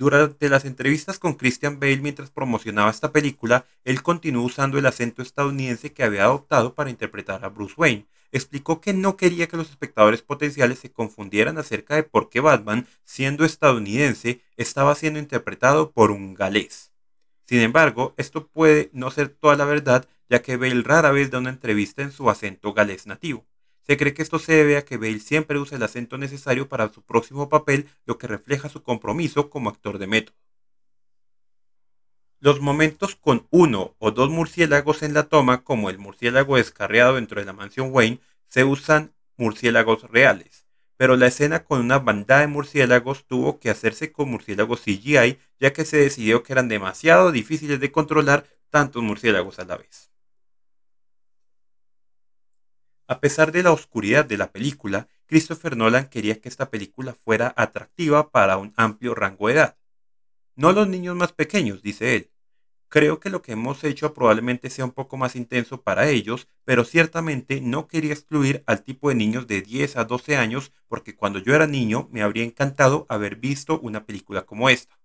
Durante 0.00 0.48
las 0.48 0.64
entrevistas 0.64 1.18
con 1.18 1.34
Christian 1.34 1.78
Bale 1.78 1.98
mientras 1.98 2.30
promocionaba 2.30 2.90
esta 2.90 3.12
película, 3.12 3.66
él 3.84 4.02
continuó 4.02 4.46
usando 4.46 4.78
el 4.78 4.86
acento 4.86 5.20
estadounidense 5.20 5.92
que 5.92 6.02
había 6.02 6.24
adoptado 6.24 6.74
para 6.74 6.88
interpretar 6.88 7.44
a 7.44 7.50
Bruce 7.50 7.74
Wayne, 7.76 8.06
explicó 8.32 8.80
que 8.80 8.94
no 8.94 9.18
quería 9.18 9.46
que 9.46 9.58
los 9.58 9.68
espectadores 9.68 10.22
potenciales 10.22 10.78
se 10.78 10.90
confundieran 10.90 11.58
acerca 11.58 11.96
de 11.96 12.02
por 12.02 12.30
qué 12.30 12.40
Batman, 12.40 12.86
siendo 13.04 13.44
estadounidense, 13.44 14.40
estaba 14.56 14.94
siendo 14.94 15.18
interpretado 15.18 15.90
por 15.92 16.12
un 16.12 16.32
galés. 16.32 16.92
Sin 17.44 17.60
embargo, 17.60 18.14
esto 18.16 18.46
puede 18.46 18.88
no 18.94 19.10
ser 19.10 19.28
toda 19.28 19.54
la 19.54 19.66
verdad, 19.66 20.08
ya 20.30 20.40
que 20.40 20.56
Bale 20.56 20.82
rara 20.82 21.10
vez 21.10 21.30
da 21.30 21.40
una 21.40 21.50
entrevista 21.50 22.00
en 22.00 22.12
su 22.12 22.30
acento 22.30 22.72
galés 22.72 23.06
nativo. 23.06 23.44
Se 23.90 23.96
cree 23.96 24.14
que 24.14 24.22
esto 24.22 24.38
se 24.38 24.52
debe 24.52 24.76
a 24.76 24.84
que 24.84 24.98
Bale 24.98 25.18
siempre 25.18 25.58
usa 25.58 25.76
el 25.76 25.82
acento 25.82 26.16
necesario 26.16 26.68
para 26.68 26.92
su 26.92 27.02
próximo 27.02 27.48
papel, 27.48 27.88
lo 28.06 28.18
que 28.18 28.28
refleja 28.28 28.68
su 28.68 28.84
compromiso 28.84 29.50
como 29.50 29.68
actor 29.68 29.98
de 29.98 30.06
método. 30.06 30.36
Los 32.38 32.60
momentos 32.60 33.16
con 33.16 33.48
uno 33.50 33.96
o 33.98 34.12
dos 34.12 34.30
murciélagos 34.30 35.02
en 35.02 35.12
la 35.12 35.24
toma, 35.24 35.64
como 35.64 35.90
el 35.90 35.98
murciélago 35.98 36.56
descarriado 36.56 37.16
dentro 37.16 37.40
de 37.40 37.46
la 37.46 37.52
mansión 37.52 37.92
Wayne, 37.92 38.20
se 38.46 38.62
usan 38.62 39.12
murciélagos 39.36 40.08
reales, 40.08 40.66
pero 40.96 41.16
la 41.16 41.26
escena 41.26 41.64
con 41.64 41.80
una 41.80 41.98
bandada 41.98 42.42
de 42.42 42.46
murciélagos 42.46 43.26
tuvo 43.26 43.58
que 43.58 43.70
hacerse 43.70 44.12
con 44.12 44.30
murciélagos 44.30 44.82
CGI, 44.82 45.40
ya 45.58 45.72
que 45.72 45.84
se 45.84 45.96
decidió 45.96 46.44
que 46.44 46.52
eran 46.52 46.68
demasiado 46.68 47.32
difíciles 47.32 47.80
de 47.80 47.90
controlar 47.90 48.46
tantos 48.70 49.02
murciélagos 49.02 49.58
a 49.58 49.64
la 49.64 49.78
vez. 49.78 50.09
A 53.10 53.18
pesar 53.18 53.50
de 53.50 53.64
la 53.64 53.72
oscuridad 53.72 54.24
de 54.24 54.38
la 54.38 54.52
película, 54.52 55.08
Christopher 55.26 55.76
Nolan 55.76 56.06
quería 56.08 56.40
que 56.40 56.48
esta 56.48 56.70
película 56.70 57.12
fuera 57.12 57.52
atractiva 57.56 58.30
para 58.30 58.56
un 58.56 58.72
amplio 58.76 59.16
rango 59.16 59.48
de 59.48 59.54
edad. 59.54 59.76
No 60.54 60.70
los 60.70 60.86
niños 60.86 61.16
más 61.16 61.32
pequeños, 61.32 61.82
dice 61.82 62.14
él. 62.14 62.30
Creo 62.88 63.18
que 63.18 63.28
lo 63.28 63.42
que 63.42 63.50
hemos 63.50 63.82
hecho 63.82 64.14
probablemente 64.14 64.70
sea 64.70 64.84
un 64.84 64.92
poco 64.92 65.16
más 65.16 65.34
intenso 65.34 65.82
para 65.82 66.08
ellos, 66.08 66.46
pero 66.64 66.84
ciertamente 66.84 67.60
no 67.60 67.88
quería 67.88 68.12
excluir 68.12 68.62
al 68.68 68.84
tipo 68.84 69.08
de 69.08 69.16
niños 69.16 69.48
de 69.48 69.60
10 69.60 69.96
a 69.96 70.04
12 70.04 70.36
años 70.36 70.72
porque 70.86 71.16
cuando 71.16 71.40
yo 71.40 71.52
era 71.52 71.66
niño 71.66 72.08
me 72.12 72.22
habría 72.22 72.44
encantado 72.44 73.06
haber 73.08 73.34
visto 73.34 73.80
una 73.80 74.06
película 74.06 74.46
como 74.46 74.70
esta. 74.70 75.00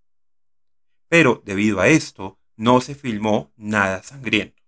Pero 1.07 1.41
debido 1.43 1.79
a 1.79 1.87
esto, 1.87 2.37
no 2.55 2.81
se 2.81 2.93
filmó 2.93 3.51
nada 3.57 4.03
sangriento. 4.03 4.64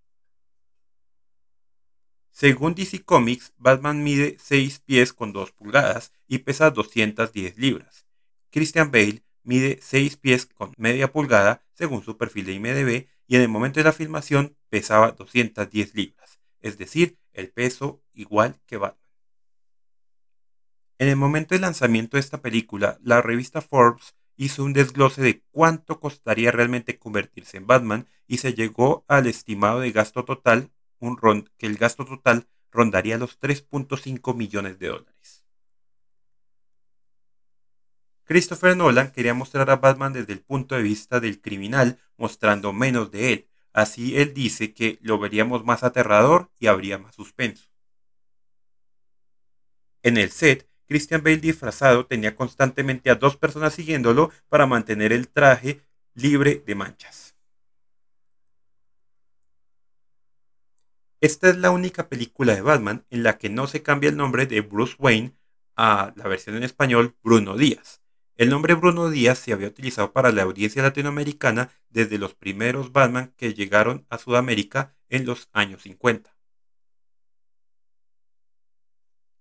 Según 2.37 2.75
DC 2.75 3.03
Comics, 3.03 3.51
Batman 3.57 4.03
mide 4.03 4.37
6 4.39 4.81
pies 4.81 5.11
con 5.11 5.33
2 5.33 5.53
pulgadas 5.53 6.13
y 6.27 6.37
pesa 6.37 6.69
210 6.69 7.57
libras. 7.57 8.05
Christian 8.51 8.91
Bale 8.91 9.23
mide 9.41 9.79
6 9.81 10.17
pies 10.17 10.45
con 10.45 10.71
media 10.77 11.11
pulgada 11.11 11.63
según 11.73 12.03
su 12.03 12.15
perfil 12.15 12.45
de 12.45 12.53
IMDB 12.53 13.07
y 13.25 13.37
en 13.37 13.41
el 13.41 13.49
momento 13.49 13.79
de 13.79 13.85
la 13.85 13.91
filmación 13.91 14.55
pesaba 14.69 15.13
210 15.13 15.95
libras, 15.95 16.39
es 16.61 16.77
decir, 16.77 17.17
el 17.33 17.49
peso 17.49 18.03
igual 18.13 18.59
que 18.67 18.77
Batman. 18.77 19.09
En 20.99 21.07
el 21.07 21.15
momento 21.15 21.55
del 21.55 21.63
lanzamiento 21.63 22.17
de 22.17 22.21
esta 22.21 22.43
película, 22.43 22.99
la 23.01 23.23
revista 23.23 23.61
Forbes 23.61 24.13
hizo 24.35 24.63
un 24.63 24.73
desglose 24.73 25.23
de 25.23 25.41
cuánto 25.49 25.99
costaría 25.99 26.51
realmente 26.51 26.99
convertirse 26.99 27.57
en 27.57 27.65
Batman 27.65 28.07
y 28.27 28.37
se 28.37 28.53
llegó 28.53 29.05
al 29.07 29.25
estimado 29.25 29.79
de 29.79 29.91
gasto 29.91 30.23
total, 30.23 30.69
un 30.99 31.49
que 31.57 31.65
el 31.67 31.77
gasto 31.77 32.05
total 32.05 32.47
rondaría 32.71 33.17
los 33.17 33.39
3.5 33.39 34.35
millones 34.35 34.79
de 34.79 34.87
dólares. 34.87 35.45
Christopher 38.23 38.75
Nolan 38.75 39.11
quería 39.11 39.33
mostrar 39.33 39.69
a 39.69 39.77
Batman 39.77 40.11
desde 40.11 40.33
el 40.33 40.41
punto 40.41 40.75
de 40.75 40.81
vista 40.81 41.19
del 41.21 41.39
criminal, 41.39 41.97
mostrando 42.17 42.73
menos 42.73 43.09
de 43.09 43.33
él. 43.33 43.47
Así 43.71 44.17
él 44.17 44.33
dice 44.33 44.73
que 44.73 44.99
lo 45.01 45.17
veríamos 45.17 45.63
más 45.63 45.83
aterrador 45.83 46.51
y 46.59 46.67
habría 46.67 46.97
más 46.97 47.15
suspenso. 47.15 47.69
En 50.03 50.17
el 50.17 50.31
set, 50.31 50.67
Christian 50.87 51.23
Bale 51.23 51.37
disfrazado 51.37 52.05
tenía 52.05 52.35
constantemente 52.35 53.09
a 53.09 53.15
dos 53.15 53.37
personas 53.37 53.73
siguiéndolo 53.73 54.31
para 54.49 54.65
mantener 54.65 55.13
el 55.13 55.27
traje 55.29 55.81
libre 56.13 56.63
de 56.65 56.75
manchas. 56.75 57.26
Esta 61.19 61.49
es 61.49 61.57
la 61.57 61.71
única 61.71 62.09
película 62.09 62.53
de 62.53 62.61
Batman 62.61 63.03
en 63.09 63.23
la 63.23 63.39
que 63.39 63.49
no 63.49 63.65
se 63.65 63.81
cambia 63.81 64.11
el 64.11 64.17
nombre 64.17 64.45
de 64.45 64.61
Bruce 64.61 64.95
Wayne 64.99 65.33
a 65.75 66.13
la 66.15 66.27
versión 66.27 66.55
en 66.57 66.63
español 66.63 67.15
Bruno 67.23 67.57
Díaz. 67.57 68.03
El 68.35 68.49
nombre 68.51 68.75
Bruno 68.75 69.09
Díaz 69.09 69.39
se 69.39 69.51
había 69.51 69.67
utilizado 69.67 70.13
para 70.13 70.31
la 70.31 70.43
audiencia 70.43 70.83
latinoamericana 70.83 71.71
desde 71.89 72.19
los 72.19 72.35
primeros 72.35 72.91
Batman 72.91 73.33
que 73.35 73.55
llegaron 73.55 74.05
a 74.11 74.19
Sudamérica 74.19 74.95
en 75.09 75.25
los 75.25 75.49
años 75.53 75.81
50. 75.81 76.35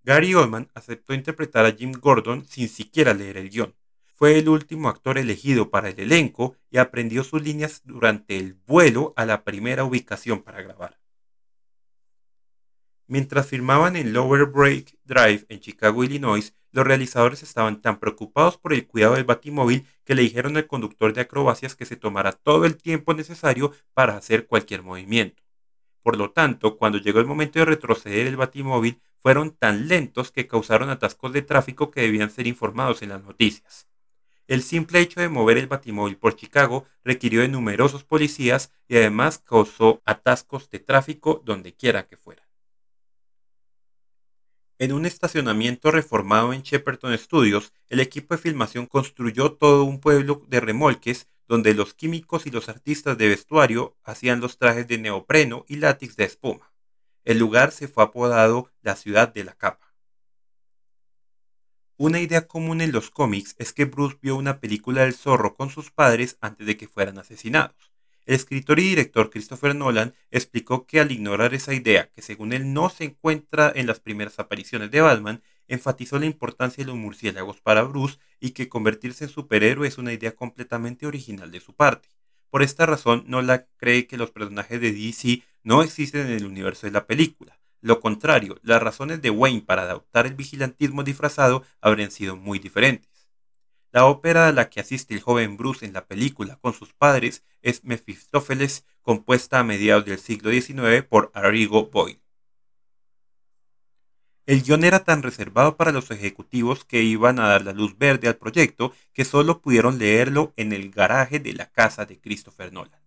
Gary 0.02 0.34
Oldman 0.34 0.70
aceptó 0.72 1.12
interpretar 1.12 1.66
a 1.66 1.72
Jim 1.72 1.92
Gordon 1.92 2.46
sin 2.46 2.70
siquiera 2.70 3.12
leer 3.12 3.36
el 3.36 3.50
guion. 3.50 3.74
Fue 4.14 4.38
el 4.38 4.48
último 4.48 4.88
actor 4.88 5.18
elegido 5.18 5.68
para 5.68 5.90
el 5.90 6.00
elenco 6.00 6.56
y 6.70 6.78
aprendió 6.78 7.22
sus 7.22 7.42
líneas 7.42 7.82
durante 7.84 8.38
el 8.38 8.54
vuelo 8.54 9.12
a 9.16 9.26
la 9.26 9.44
primera 9.44 9.84
ubicación 9.84 10.42
para 10.42 10.62
grabar. 10.62 10.98
Mientras 13.08 13.46
firmaban 13.46 13.94
en 13.94 14.12
Lower 14.12 14.46
Break 14.46 14.98
Drive 15.04 15.46
en 15.48 15.60
Chicago, 15.60 16.02
Illinois, 16.02 16.52
los 16.72 16.84
realizadores 16.84 17.44
estaban 17.44 17.80
tan 17.80 18.00
preocupados 18.00 18.58
por 18.58 18.72
el 18.72 18.86
cuidado 18.88 19.14
del 19.14 19.22
batimóvil 19.22 19.86
que 20.04 20.16
le 20.16 20.22
dijeron 20.22 20.56
al 20.56 20.66
conductor 20.66 21.12
de 21.12 21.20
acrobacias 21.20 21.76
que 21.76 21.86
se 21.86 21.96
tomara 21.96 22.32
todo 22.32 22.64
el 22.64 22.76
tiempo 22.76 23.14
necesario 23.14 23.72
para 23.94 24.16
hacer 24.16 24.48
cualquier 24.48 24.82
movimiento. 24.82 25.44
Por 26.02 26.16
lo 26.16 26.32
tanto, 26.32 26.76
cuando 26.78 26.98
llegó 26.98 27.20
el 27.20 27.26
momento 27.26 27.60
de 27.60 27.64
retroceder 27.64 28.26
el 28.26 28.36
batimóvil, 28.36 29.00
fueron 29.20 29.52
tan 29.52 29.86
lentos 29.86 30.32
que 30.32 30.48
causaron 30.48 30.90
atascos 30.90 31.32
de 31.32 31.42
tráfico 31.42 31.92
que 31.92 32.02
debían 32.02 32.30
ser 32.30 32.48
informados 32.48 33.02
en 33.02 33.10
las 33.10 33.22
noticias. 33.22 33.88
El 34.48 34.62
simple 34.62 35.00
hecho 35.00 35.20
de 35.20 35.28
mover 35.28 35.58
el 35.58 35.68
batimóvil 35.68 36.16
por 36.16 36.34
Chicago 36.34 36.86
requirió 37.04 37.40
de 37.40 37.48
numerosos 37.48 38.02
policías 38.02 38.72
y 38.88 38.96
además 38.96 39.38
causó 39.38 40.02
atascos 40.04 40.70
de 40.70 40.80
tráfico 40.80 41.40
donde 41.44 41.72
quiera 41.72 42.06
que 42.06 42.16
fuera. 42.16 42.45
En 44.78 44.92
un 44.92 45.06
estacionamiento 45.06 45.90
reformado 45.90 46.52
en 46.52 46.60
Shepperton 46.60 47.16
Studios, 47.16 47.72
el 47.88 47.98
equipo 47.98 48.34
de 48.34 48.42
filmación 48.42 48.84
construyó 48.84 49.52
todo 49.52 49.84
un 49.84 50.00
pueblo 50.00 50.44
de 50.48 50.60
remolques 50.60 51.28
donde 51.48 51.72
los 51.72 51.94
químicos 51.94 52.46
y 52.46 52.50
los 52.50 52.68
artistas 52.68 53.16
de 53.16 53.28
vestuario 53.28 53.96
hacían 54.04 54.40
los 54.40 54.58
trajes 54.58 54.86
de 54.86 54.98
neopreno 54.98 55.64
y 55.66 55.76
látex 55.76 56.16
de 56.16 56.24
espuma. 56.24 56.72
El 57.24 57.38
lugar 57.38 57.72
se 57.72 57.88
fue 57.88 58.04
apodado 58.04 58.70
la 58.82 58.96
ciudad 58.96 59.32
de 59.32 59.44
la 59.44 59.54
capa. 59.54 59.94
Una 61.96 62.20
idea 62.20 62.46
común 62.46 62.82
en 62.82 62.92
los 62.92 63.10
cómics 63.10 63.54
es 63.58 63.72
que 63.72 63.86
Bruce 63.86 64.18
vio 64.20 64.36
una 64.36 64.60
película 64.60 65.02
del 65.02 65.14
zorro 65.14 65.54
con 65.54 65.70
sus 65.70 65.90
padres 65.90 66.36
antes 66.42 66.66
de 66.66 66.76
que 66.76 66.86
fueran 66.86 67.18
asesinados. 67.18 67.95
El 68.26 68.34
escritor 68.34 68.80
y 68.80 68.88
director 68.88 69.30
Christopher 69.30 69.76
Nolan 69.76 70.12
explicó 70.32 70.84
que 70.84 70.98
al 70.98 71.12
ignorar 71.12 71.54
esa 71.54 71.74
idea, 71.74 72.10
que 72.10 72.22
según 72.22 72.52
él 72.52 72.72
no 72.72 72.90
se 72.90 73.04
encuentra 73.04 73.72
en 73.72 73.86
las 73.86 74.00
primeras 74.00 74.40
apariciones 74.40 74.90
de 74.90 75.00
Batman, 75.00 75.42
enfatizó 75.68 76.18
la 76.18 76.26
importancia 76.26 76.82
de 76.82 76.88
los 76.88 76.96
murciélagos 76.96 77.60
para 77.60 77.82
Bruce 77.82 78.18
y 78.40 78.50
que 78.50 78.68
convertirse 78.68 79.24
en 79.24 79.30
superhéroe 79.30 79.86
es 79.86 79.98
una 79.98 80.12
idea 80.12 80.34
completamente 80.34 81.06
original 81.06 81.52
de 81.52 81.60
su 81.60 81.72
parte. 81.72 82.08
Por 82.50 82.62
esta 82.62 82.84
razón, 82.84 83.24
Nolan 83.28 83.66
cree 83.76 84.08
que 84.08 84.16
los 84.16 84.32
personajes 84.32 84.80
de 84.80 84.92
DC 84.92 85.42
no 85.62 85.82
existen 85.82 86.26
en 86.26 86.32
el 86.32 86.46
universo 86.46 86.88
de 86.88 86.92
la 86.92 87.06
película. 87.06 87.60
Lo 87.80 88.00
contrario, 88.00 88.58
las 88.62 88.82
razones 88.82 89.22
de 89.22 89.30
Wayne 89.30 89.62
para 89.62 89.82
adoptar 89.82 90.26
el 90.26 90.34
vigilantismo 90.34 91.04
disfrazado 91.04 91.62
habrían 91.80 92.10
sido 92.10 92.34
muy 92.34 92.58
diferentes. 92.58 93.15
La 93.92 94.06
ópera 94.06 94.48
a 94.48 94.52
la 94.52 94.68
que 94.68 94.80
asiste 94.80 95.14
el 95.14 95.20
joven 95.20 95.56
Bruce 95.56 95.86
en 95.86 95.92
la 95.92 96.06
película 96.06 96.56
con 96.56 96.74
sus 96.74 96.92
padres 96.92 97.44
es 97.62 97.84
Mefistófeles, 97.84 98.84
compuesta 99.02 99.60
a 99.60 99.64
mediados 99.64 100.04
del 100.04 100.18
siglo 100.18 100.50
XIX 100.50 101.02
por 101.08 101.30
Arrigo 101.34 101.86
Boyle. 101.86 102.20
El 104.46 104.62
guion 104.62 104.84
era 104.84 105.02
tan 105.02 105.24
reservado 105.24 105.76
para 105.76 105.90
los 105.90 106.10
ejecutivos 106.12 106.84
que 106.84 107.02
iban 107.02 107.40
a 107.40 107.48
dar 107.48 107.64
la 107.64 107.72
luz 107.72 107.98
verde 107.98 108.28
al 108.28 108.36
proyecto 108.36 108.94
que 109.12 109.24
solo 109.24 109.60
pudieron 109.60 109.98
leerlo 109.98 110.52
en 110.56 110.72
el 110.72 110.92
garaje 110.92 111.40
de 111.40 111.52
la 111.52 111.70
casa 111.70 112.06
de 112.06 112.20
Christopher 112.20 112.72
Nolan. 112.72 113.00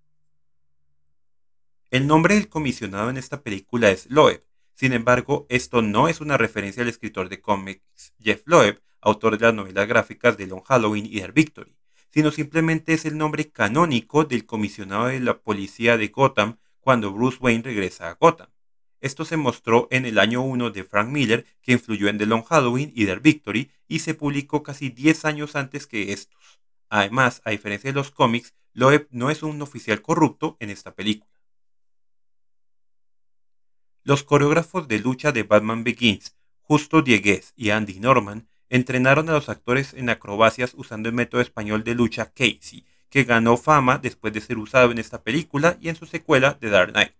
El 1.91 2.07
nombre 2.07 2.35
del 2.35 2.49
comisionado 2.49 3.09
en 3.09 3.17
esta 3.17 3.41
película 3.41 3.89
es 3.89 4.09
Loeb. 4.11 4.43
Sin 4.75 4.91
embargo, 4.91 5.45
esto 5.49 5.81
no 5.81 6.07
es 6.07 6.19
una 6.19 6.37
referencia 6.37 6.83
al 6.83 6.89
escritor 6.89 7.29
de 7.29 7.41
cómics 7.41 8.13
Jeff 8.19 8.41
Loeb, 8.45 8.81
autor 9.01 9.37
de 9.37 9.45
las 9.45 9.53
novelas 9.53 9.87
gráficas 9.87 10.37
de 10.37 10.47
Long 10.47 10.63
Halloween 10.63 11.05
y 11.05 11.21
The 11.21 11.31
Victory, 11.31 11.75
sino 12.11 12.31
simplemente 12.31 12.93
es 12.93 13.05
el 13.05 13.17
nombre 13.17 13.49
canónico 13.49 14.25
del 14.25 14.45
comisionado 14.45 15.07
de 15.07 15.19
la 15.19 15.39
policía 15.39 15.97
de 15.97 16.07
Gotham 16.07 16.57
cuando 16.79 17.11
Bruce 17.11 17.37
Wayne 17.39 17.63
regresa 17.63 18.09
a 18.09 18.13
Gotham. 18.15 18.49
Esto 19.01 19.23
se 19.23 19.37
mostró 19.37 19.87
en 19.91 20.05
el 20.05 20.19
año 20.19 20.41
1 20.41 20.71
de 20.71 20.83
Frank 20.83 21.09
Miller, 21.09 21.45
que 21.61 21.71
influyó 21.71 22.09
en 22.09 22.17
The 22.17 22.25
Long 22.25 22.43
Halloween 22.43 22.91
y 22.93 23.05
The 23.05 23.15
Victory, 23.15 23.71
y 23.87 23.99
se 23.99 24.13
publicó 24.13 24.61
casi 24.61 24.89
10 24.89 25.25
años 25.25 25.55
antes 25.55 25.87
que 25.87 26.11
estos. 26.11 26.59
Además, 26.89 27.41
a 27.45 27.51
diferencia 27.51 27.91
de 27.91 27.95
los 27.95 28.11
cómics, 28.11 28.53
Loeb 28.73 29.07
no 29.11 29.29
es 29.29 29.41
un 29.41 29.61
oficial 29.61 30.01
corrupto 30.01 30.57
en 30.59 30.69
esta 30.69 30.95
película. 30.95 31.31
Los 34.03 34.23
coreógrafos 34.23 34.87
de 34.87 34.99
lucha 34.99 35.31
de 35.31 35.43
Batman 35.43 35.83
Begins, 35.83 36.35
Justo 36.61 37.01
Diegues 37.01 37.53
y 37.55 37.69
Andy 37.69 37.99
Norman, 37.99 38.48
Entrenaron 38.69 39.29
a 39.29 39.33
los 39.33 39.49
actores 39.49 39.93
en 39.93 40.09
acrobacias 40.09 40.73
usando 40.75 41.09
el 41.09 41.15
método 41.15 41.41
español 41.41 41.83
de 41.83 41.95
lucha 41.95 42.31
Casey, 42.31 42.85
que 43.09 43.23
ganó 43.23 43.57
fama 43.57 43.97
después 43.97 44.31
de 44.31 44.41
ser 44.41 44.57
usado 44.57 44.91
en 44.91 44.99
esta 44.99 45.23
película 45.23 45.77
y 45.81 45.89
en 45.89 45.95
su 45.95 46.05
secuela 46.05 46.59
The 46.59 46.69
Dark 46.69 46.91
Knight. 46.91 47.13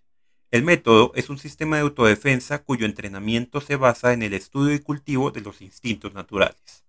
El 0.51 0.63
método 0.63 1.11
es 1.15 1.29
un 1.29 1.37
sistema 1.37 1.75
de 1.75 1.83
autodefensa 1.83 2.63
cuyo 2.63 2.85
entrenamiento 2.85 3.61
se 3.61 3.75
basa 3.75 4.13
en 4.13 4.23
el 4.23 4.33
estudio 4.33 4.73
y 4.73 4.79
cultivo 4.79 5.31
de 5.31 5.41
los 5.41 5.61
instintos 5.61 6.13
naturales. 6.13 6.85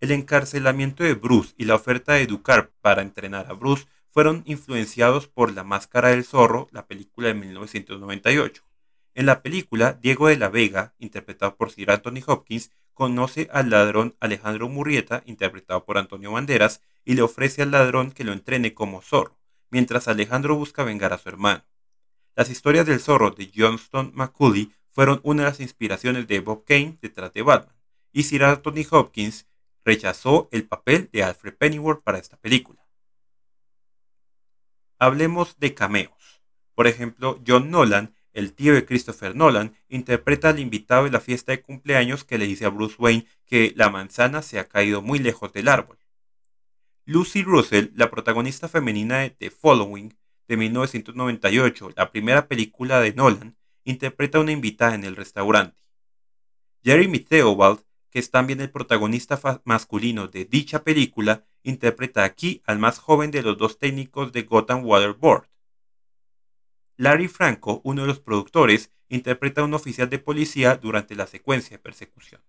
El 0.00 0.10
encarcelamiento 0.10 1.04
de 1.04 1.14
Bruce 1.14 1.54
y 1.56 1.64
la 1.64 1.74
oferta 1.74 2.12
de 2.14 2.22
educar 2.22 2.70
para 2.82 3.02
entrenar 3.02 3.50
a 3.50 3.54
Bruce 3.54 3.86
fueron 4.10 4.42
influenciados 4.46 5.28
por 5.28 5.52
La 5.52 5.64
Máscara 5.64 6.10
del 6.10 6.24
Zorro, 6.24 6.68
la 6.70 6.86
película 6.86 7.28
de 7.28 7.34
1998. 7.34 8.62
En 9.16 9.24
la 9.24 9.42
película, 9.42 9.94
Diego 9.94 10.28
de 10.28 10.36
la 10.36 10.50
Vega, 10.50 10.94
interpretado 10.98 11.56
por 11.56 11.70
Sir 11.70 11.90
Anthony 11.90 12.20
Hopkins, 12.26 12.70
conoce 12.92 13.48
al 13.50 13.70
ladrón 13.70 14.14
Alejandro 14.20 14.68
Murrieta, 14.68 15.22
interpretado 15.24 15.86
por 15.86 15.96
Antonio 15.96 16.32
Banderas, 16.32 16.82
y 17.02 17.14
le 17.14 17.22
ofrece 17.22 17.62
al 17.62 17.70
ladrón 17.70 18.12
que 18.12 18.24
lo 18.24 18.34
entrene 18.34 18.74
como 18.74 19.00
zorro, 19.00 19.38
mientras 19.70 20.06
Alejandro 20.06 20.54
busca 20.56 20.84
vengar 20.84 21.14
a 21.14 21.18
su 21.18 21.30
hermano. 21.30 21.64
Las 22.34 22.50
historias 22.50 22.84
del 22.84 23.00
zorro 23.00 23.30
de 23.30 23.50
Johnston 23.56 24.12
McCulley 24.14 24.70
fueron 24.90 25.22
una 25.22 25.44
de 25.44 25.48
las 25.48 25.60
inspiraciones 25.60 26.28
de 26.28 26.40
Bob 26.40 26.66
Kane 26.66 26.98
detrás 27.00 27.32
de 27.32 27.40
Batman, 27.40 27.74
y 28.12 28.24
Sir 28.24 28.44
Anthony 28.44 28.84
Hopkins 28.90 29.46
rechazó 29.82 30.50
el 30.52 30.68
papel 30.68 31.08
de 31.10 31.22
Alfred 31.24 31.54
Pennyworth 31.54 32.02
para 32.02 32.18
esta 32.18 32.36
película. 32.36 32.86
Hablemos 34.98 35.58
de 35.58 35.72
cameos. 35.72 36.42
Por 36.74 36.86
ejemplo, 36.86 37.40
John 37.46 37.70
Nolan 37.70 38.14
el 38.36 38.52
tío 38.52 38.74
de 38.74 38.84
Christopher 38.84 39.34
Nolan, 39.34 39.74
interpreta 39.88 40.50
al 40.50 40.58
invitado 40.58 41.04
de 41.04 41.10
la 41.10 41.20
fiesta 41.20 41.52
de 41.52 41.62
cumpleaños 41.62 42.22
que 42.22 42.36
le 42.36 42.46
dice 42.46 42.66
a 42.66 42.68
Bruce 42.68 42.96
Wayne 42.98 43.26
que 43.46 43.72
la 43.76 43.88
manzana 43.88 44.42
se 44.42 44.58
ha 44.58 44.68
caído 44.68 45.00
muy 45.00 45.18
lejos 45.18 45.54
del 45.54 45.68
árbol. 45.68 45.98
Lucy 47.06 47.42
Russell, 47.42 47.92
la 47.94 48.10
protagonista 48.10 48.68
femenina 48.68 49.20
de 49.20 49.30
The 49.30 49.50
Following 49.50 50.14
de 50.48 50.56
1998, 50.58 51.92
la 51.96 52.10
primera 52.10 52.46
película 52.46 53.00
de 53.00 53.14
Nolan, 53.14 53.56
interpreta 53.84 54.36
a 54.36 54.42
una 54.42 54.52
invitada 54.52 54.94
en 54.94 55.04
el 55.04 55.16
restaurante. 55.16 55.82
Jeremy 56.84 57.20
Theobald, 57.20 57.80
que 58.10 58.18
es 58.18 58.30
también 58.30 58.60
el 58.60 58.70
protagonista 58.70 59.40
masculino 59.64 60.28
de 60.28 60.44
dicha 60.44 60.84
película, 60.84 61.46
interpreta 61.62 62.24
aquí 62.24 62.60
al 62.66 62.78
más 62.78 62.98
joven 62.98 63.30
de 63.30 63.42
los 63.42 63.56
dos 63.56 63.78
técnicos 63.78 64.30
de 64.32 64.42
Gotham 64.42 64.84
Water 64.84 65.14
Board. 65.14 65.48
Larry 66.98 67.28
Franco, 67.28 67.82
uno 67.84 68.02
de 68.02 68.08
los 68.08 68.20
productores, 68.20 68.90
interpreta 69.10 69.60
a 69.60 69.64
un 69.64 69.74
oficial 69.74 70.08
de 70.08 70.18
policía 70.18 70.76
durante 70.76 71.14
la 71.14 71.26
secuencia 71.26 71.76
de 71.76 71.82
persecución. 71.82 72.40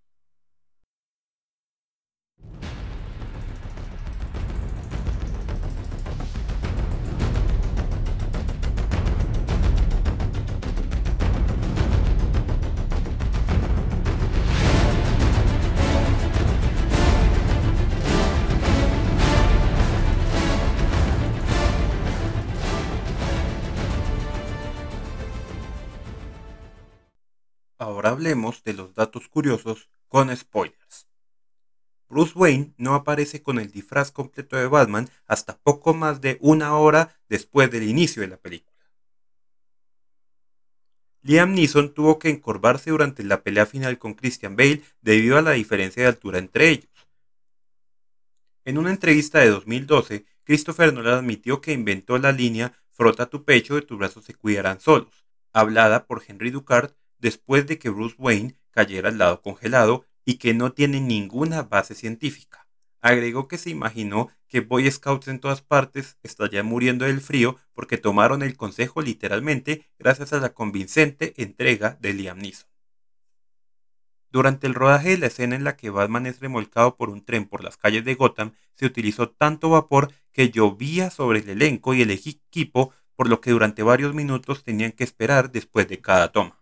Ahora 27.78 28.10
hablemos 28.10 28.64
de 28.64 28.74
los 28.74 28.96
datos 28.96 29.28
curiosos 29.28 29.90
con 30.08 30.36
spoilers. 30.36 31.08
Bruce 32.10 32.34
Wayne 32.36 32.74
no 32.78 32.96
aparece 32.96 33.44
con 33.44 33.60
el 33.60 33.72
disfraz 33.72 34.12
completo 34.12 34.56
de 34.56 34.68
Batman 34.68 35.10
hasta 35.28 35.58
poco 35.58 35.94
más 35.94 36.22
de 36.22 36.38
una 36.42 36.76
hora 36.78 37.20
después 37.30 37.70
del 37.70 37.84
inicio 37.84 38.22
de 38.22 38.30
la 38.30 38.38
película. 38.38 38.76
Liam 41.22 41.54
Neeson 41.54 41.94
tuvo 41.94 42.20
que 42.20 42.30
encorvarse 42.30 42.90
durante 42.90 43.24
la 43.24 43.44
pelea 43.44 43.66
final 43.66 44.00
con 44.00 44.14
Christian 44.14 44.56
Bale 44.56 44.82
debido 45.02 45.38
a 45.38 45.42
la 45.42 45.52
diferencia 45.52 46.04
de 46.04 46.10
altura 46.10 46.40
entre 46.40 46.70
ellos. 46.70 46.90
En 48.64 48.78
una 48.78 48.92
entrevista 48.92 49.40
de 49.40 49.50
2012, 49.50 50.26
Christopher 50.44 50.94
Nolan 50.94 51.20
admitió 51.20 51.60
que 51.60 51.74
inventó 51.74 52.18
la 52.18 52.32
línea 52.32 52.74
Frota 52.92 53.30
tu 53.30 53.44
pecho 53.44 53.78
y 53.78 53.82
tus 53.82 53.98
brazos 53.98 54.26
se 54.26 54.34
cuidarán 54.34 54.80
solos, 54.80 55.26
hablada 55.52 56.08
por 56.08 56.24
Henry 56.26 56.50
Ducard 56.50 56.94
después 57.20 57.68
de 57.68 57.80
que 57.80 57.90
Bruce 57.90 58.16
Wayne 58.18 58.56
cayera 58.72 59.10
al 59.10 59.18
lado 59.18 59.42
congelado 59.42 60.06
y 60.26 60.36
que 60.36 60.54
no 60.54 60.72
tiene 60.74 61.00
ninguna 61.00 61.64
base 61.64 61.96
científica. 61.96 62.68
Agregó 63.02 63.48
que 63.48 63.58
se 63.58 63.70
imaginó 63.70 64.30
que 64.48 64.62
Boy 64.62 64.90
Scouts 64.90 65.28
en 65.28 65.40
todas 65.40 65.62
partes 65.62 66.18
estarían 66.24 66.66
muriendo 66.66 67.06
del 67.06 67.22
frío 67.22 67.58
porque 67.74 67.98
tomaron 67.98 68.44
el 68.44 68.58
consejo 68.58 69.02
literalmente 69.02 69.86
gracias 70.00 70.34
a 70.34 70.40
la 70.40 70.54
convincente 70.54 71.34
entrega 71.38 71.98
de 72.02 72.14
Liam 72.14 72.40
Neeson. 72.40 72.70
Durante 74.30 74.68
el 74.68 74.74
rodaje 74.74 75.12
de 75.12 75.18
la 75.18 75.28
escena 75.28 75.56
en 75.56 75.64
la 75.64 75.78
que 75.78 75.90
Batman 75.90 76.26
es 76.26 76.40
remolcado 76.40 76.98
por 76.98 77.10
un 77.10 77.24
tren 77.24 77.48
por 77.48 77.64
las 77.64 77.78
calles 77.78 78.04
de 78.04 78.16
Gotham, 78.16 78.54
se 78.76 78.86
utilizó 78.86 79.30
tanto 79.30 79.70
vapor 79.70 80.12
que 80.34 80.50
llovía 80.50 81.10
sobre 81.10 81.40
el 81.40 81.50
elenco 81.50 81.94
y 81.94 82.02
el 82.02 82.12
equipo, 82.12 82.94
por 83.16 83.30
lo 83.30 83.42
que 83.42 83.52
durante 83.52 83.84
varios 83.84 84.14
minutos 84.14 84.64
tenían 84.64 84.92
que 84.92 85.04
esperar 85.04 85.52
después 85.52 85.88
de 85.88 86.02
cada 86.02 86.32
toma. 86.32 86.62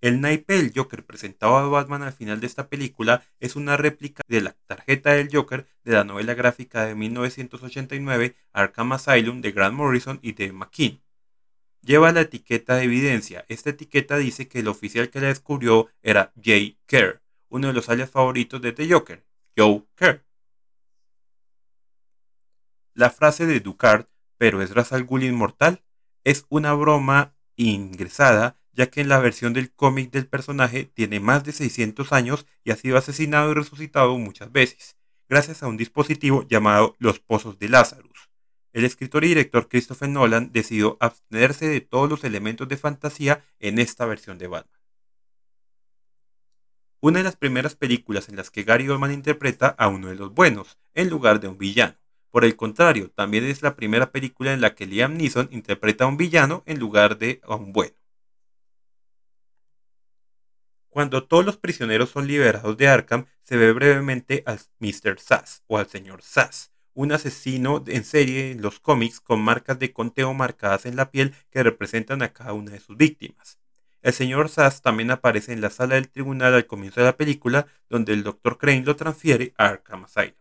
El 0.00 0.22
naipe 0.22 0.54
del 0.54 0.72
Joker 0.74 1.04
presentado 1.04 1.56
a 1.56 1.68
Batman 1.68 2.02
al 2.02 2.14
final 2.14 2.40
de 2.40 2.46
esta 2.46 2.68
película 2.68 3.22
es 3.38 3.54
una 3.54 3.76
réplica 3.76 4.22
de 4.26 4.40
la 4.40 4.56
tarjeta 4.66 5.12
del 5.12 5.28
Joker 5.30 5.66
de 5.84 5.92
la 5.92 6.04
novela 6.04 6.32
gráfica 6.32 6.86
de 6.86 6.94
1989 6.94 8.34
Arkham 8.52 8.92
Asylum 8.92 9.42
de 9.42 9.52
Grant 9.52 9.76
Morrison 9.76 10.18
y 10.22 10.32
de 10.32 10.52
McKean. 10.52 11.02
Lleva 11.82 12.12
la 12.12 12.22
etiqueta 12.22 12.76
de 12.76 12.84
evidencia. 12.84 13.44
Esta 13.48 13.70
etiqueta 13.70 14.16
dice 14.16 14.48
que 14.48 14.60
el 14.60 14.68
oficial 14.68 15.10
que 15.10 15.20
la 15.20 15.28
descubrió 15.28 15.88
era 16.02 16.32
Jay 16.42 16.78
Kerr, 16.86 17.20
uno 17.50 17.68
de 17.68 17.74
los 17.74 17.88
alias 17.90 18.10
favoritos 18.10 18.60
de 18.62 18.72
The 18.72 18.90
Joker, 18.90 19.24
Joe 19.56 19.84
Kerr. 19.96 20.24
La 22.94 23.10
frase 23.10 23.44
de 23.46 23.60
Ducard, 23.60 24.06
pero 24.38 24.62
es 24.62 24.74
Ra's 24.74 24.92
al 24.92 25.04
Ghul 25.04 25.24
inmortal, 25.24 25.82
es 26.24 26.46
una 26.48 26.72
broma 26.72 27.34
ingresada 27.56 28.59
ya 28.72 28.90
que 28.90 29.00
en 29.00 29.08
la 29.08 29.18
versión 29.18 29.52
del 29.52 29.72
cómic 29.72 30.10
del 30.10 30.26
personaje 30.26 30.84
tiene 30.84 31.20
más 31.20 31.44
de 31.44 31.52
600 31.52 32.12
años 32.12 32.46
y 32.64 32.70
ha 32.70 32.76
sido 32.76 32.96
asesinado 32.96 33.50
y 33.50 33.54
resucitado 33.54 34.16
muchas 34.18 34.52
veces, 34.52 34.96
gracias 35.28 35.62
a 35.62 35.68
un 35.68 35.76
dispositivo 35.76 36.46
llamado 36.48 36.96
los 36.98 37.20
Pozos 37.20 37.58
de 37.58 37.68
Lazarus. 37.68 38.30
El 38.72 38.84
escritor 38.84 39.24
y 39.24 39.28
director 39.28 39.68
Christopher 39.68 40.08
Nolan 40.08 40.52
decidió 40.52 40.96
abstenerse 41.00 41.66
de 41.66 41.80
todos 41.80 42.08
los 42.08 42.22
elementos 42.22 42.68
de 42.68 42.76
fantasía 42.76 43.44
en 43.58 43.78
esta 43.78 44.06
versión 44.06 44.38
de 44.38 44.46
Batman. 44.46 44.80
Una 47.00 47.18
de 47.18 47.24
las 47.24 47.36
primeras 47.36 47.74
películas 47.74 48.28
en 48.28 48.36
las 48.36 48.50
que 48.50 48.62
Gary 48.62 48.88
Oldman 48.88 49.12
interpreta 49.12 49.68
a 49.68 49.88
uno 49.88 50.08
de 50.08 50.16
los 50.16 50.34
buenos, 50.34 50.78
en 50.94 51.08
lugar 51.08 51.40
de 51.40 51.48
un 51.48 51.56
villano. 51.56 51.96
Por 52.30 52.44
el 52.44 52.56
contrario, 52.56 53.10
también 53.10 53.44
es 53.44 53.62
la 53.62 53.74
primera 53.74 54.12
película 54.12 54.52
en 54.52 54.60
la 54.60 54.74
que 54.74 54.86
Liam 54.86 55.16
Neeson 55.16 55.48
interpreta 55.50 56.04
a 56.04 56.06
un 56.06 56.16
villano 56.16 56.62
en 56.66 56.78
lugar 56.78 57.18
de 57.18 57.40
a 57.42 57.56
un 57.56 57.72
bueno. 57.72 57.94
Cuando 60.90 61.24
todos 61.24 61.44
los 61.44 61.56
prisioneros 61.56 62.10
son 62.10 62.26
liberados 62.26 62.76
de 62.76 62.88
Arkham, 62.88 63.26
se 63.44 63.56
ve 63.56 63.72
brevemente 63.72 64.42
al 64.44 64.58
Mr. 64.80 65.20
Sass 65.20 65.62
o 65.68 65.78
al 65.78 65.86
señor 65.86 66.20
Sass, 66.20 66.72
un 66.94 67.12
asesino 67.12 67.82
en 67.86 68.02
serie 68.04 68.50
en 68.50 68.60
los 68.60 68.80
cómics 68.80 69.20
con 69.20 69.40
marcas 69.40 69.78
de 69.78 69.92
conteo 69.92 70.34
marcadas 70.34 70.86
en 70.86 70.96
la 70.96 71.12
piel 71.12 71.32
que 71.50 71.62
representan 71.62 72.22
a 72.22 72.32
cada 72.32 72.54
una 72.54 72.72
de 72.72 72.80
sus 72.80 72.96
víctimas. 72.96 73.60
El 74.02 74.12
señor 74.12 74.48
Sass 74.48 74.82
también 74.82 75.12
aparece 75.12 75.52
en 75.52 75.60
la 75.60 75.70
sala 75.70 75.94
del 75.94 76.08
tribunal 76.08 76.54
al 76.54 76.66
comienzo 76.66 77.00
de 77.00 77.06
la 77.06 77.16
película, 77.16 77.66
donde 77.88 78.12
el 78.12 78.24
Dr. 78.24 78.58
Crane 78.58 78.82
lo 78.82 78.96
transfiere 78.96 79.54
a 79.58 79.66
Arkham 79.66 80.04
Asylum. 80.04 80.34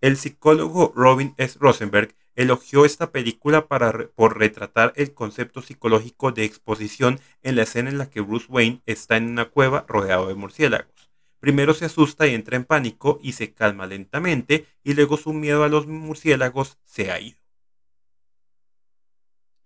El 0.00 0.16
psicólogo 0.16 0.92
Robin 0.96 1.32
S. 1.36 1.56
Rosenberg 1.60 2.14
elogió 2.36 2.84
esta 2.84 3.12
película 3.12 3.66
por 3.66 4.38
retratar 4.38 4.92
el 4.96 5.14
concepto 5.14 5.62
psicológico 5.62 6.32
de 6.32 6.44
exposición 6.44 7.20
en 7.42 7.56
la 7.56 7.62
escena 7.62 7.90
en 7.90 7.98
la 7.98 8.10
que 8.10 8.20
Bruce 8.20 8.46
Wayne 8.48 8.82
está 8.86 9.16
en 9.16 9.28
una 9.28 9.46
cueva 9.46 9.84
rodeado 9.88 10.28
de 10.28 10.34
murciélagos. 10.34 11.10
Primero 11.40 11.74
se 11.74 11.84
asusta 11.84 12.26
y 12.26 12.34
entra 12.34 12.56
en 12.56 12.64
pánico 12.64 13.18
y 13.22 13.32
se 13.32 13.52
calma 13.52 13.86
lentamente 13.86 14.66
y 14.82 14.94
luego 14.94 15.16
su 15.16 15.32
miedo 15.32 15.62
a 15.62 15.68
los 15.68 15.86
murciélagos 15.86 16.78
se 16.84 17.10
ha 17.10 17.20
ido. 17.20 17.38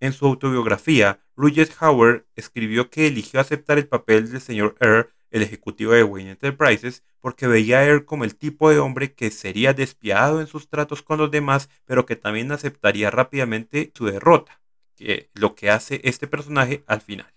En 0.00 0.12
su 0.12 0.26
autobiografía, 0.26 1.20
Rutger 1.36 1.68
Hauer 1.78 2.26
escribió 2.36 2.90
que 2.90 3.06
eligió 3.06 3.40
aceptar 3.40 3.78
el 3.78 3.88
papel 3.88 4.30
del 4.30 4.40
señor 4.40 4.76
Earl, 4.80 5.10
el 5.30 5.42
ejecutivo 5.42 5.92
de 5.92 6.04
Wayne 6.04 6.30
Enterprises, 6.30 7.02
porque 7.20 7.46
veía 7.46 7.78
a 7.78 7.84
Earl 7.84 8.04
como 8.04 8.24
el 8.24 8.36
tipo 8.36 8.70
de 8.70 8.78
hombre 8.78 9.14
que 9.14 9.30
sería 9.30 9.74
despiadado 9.74 10.40
en 10.40 10.46
sus 10.46 10.68
tratos 10.68 11.02
con 11.02 11.18
los 11.18 11.30
demás, 11.30 11.68
pero 11.84 12.06
que 12.06 12.16
también 12.16 12.52
aceptaría 12.52 13.10
rápidamente 13.10 13.92
su 13.94 14.06
derrota, 14.06 14.60
que 14.96 15.30
lo 15.34 15.54
que 15.54 15.70
hace 15.70 16.00
este 16.04 16.26
personaje 16.26 16.84
al 16.86 17.00
final. 17.00 17.32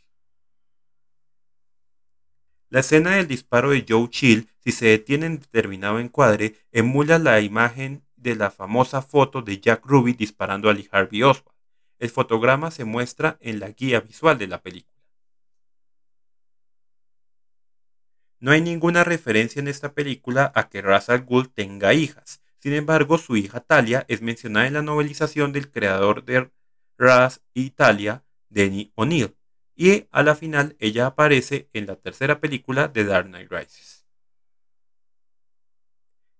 La 2.69 2.79
escena 2.79 3.17
del 3.17 3.27
disparo 3.27 3.71
de 3.71 3.85
Joe 3.87 4.09
Chill, 4.09 4.47
si 4.59 4.71
se 4.71 4.85
detiene 4.85 5.25
en 5.25 5.39
determinado 5.39 5.99
encuadre, 5.99 6.55
emula 6.71 7.19
la 7.19 7.41
imagen 7.41 8.05
de 8.15 8.35
la 8.35 8.49
famosa 8.49 9.01
foto 9.01 9.41
de 9.41 9.59
Jack 9.59 9.85
Ruby 9.85 10.13
disparando 10.13 10.69
a 10.69 10.73
Lee 10.73 10.87
Harvey 10.89 11.21
Oswald. 11.21 11.51
El 11.99 12.09
fotograma 12.09 12.71
se 12.71 12.85
muestra 12.85 13.37
en 13.41 13.59
la 13.59 13.71
guía 13.71 13.99
visual 13.99 14.37
de 14.37 14.47
la 14.47 14.61
película. 14.61 14.90
No 18.41 18.51
hay 18.51 18.59
ninguna 18.59 19.05
referencia 19.05 19.61
en 19.61 19.69
esta 19.69 19.93
película 19.93 20.51
a 20.53 20.67
que 20.67 20.81
Ra's 20.81 21.09
al 21.09 21.23
Ghul 21.23 21.49
tenga 21.49 21.93
hijas. 21.93 22.41
Sin 22.59 22.73
embargo, 22.73 23.17
su 23.17 23.37
hija 23.37 23.61
Talia 23.61 24.05
es 24.09 24.21
mencionada 24.21 24.67
en 24.67 24.73
la 24.73 24.81
novelización 24.81 25.53
del 25.53 25.71
creador 25.71 26.25
de 26.25 26.51
Ra's 26.97 27.41
y 27.53 27.69
Talia, 27.69 28.25
Denny 28.49 28.91
O'Neill 28.95 29.33
y 29.75 30.05
a 30.11 30.21
la 30.21 30.35
final 30.35 30.75
ella 30.77 31.07
aparece 31.07 31.67
en 31.73 31.87
la 31.87 31.95
tercera 31.95 32.39
película 32.39 32.87
de 32.87 33.03
Dark 33.03 33.25
Knight 33.25 33.51
Rises. 33.51 34.05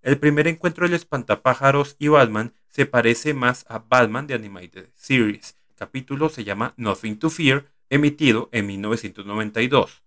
El 0.03 0.19
primer 0.19 0.47
encuentro 0.47 0.85
del 0.85 0.93
espantapájaros 0.93 1.95
y 1.97 2.07
Batman 2.07 2.53
se 2.67 2.85
parece 2.85 3.33
más 3.33 3.65
a 3.67 3.79
Batman 3.79 4.27
de 4.27 4.35
Animated 4.35 4.89
Series. 4.93 5.57
Capítulo 5.75 6.29
se 6.29 6.43
llama 6.43 6.75
Nothing 6.77 7.17
to 7.17 7.31
Fear, 7.31 7.65
emitido 7.89 8.49
en 8.51 8.67
1992. 8.67 10.03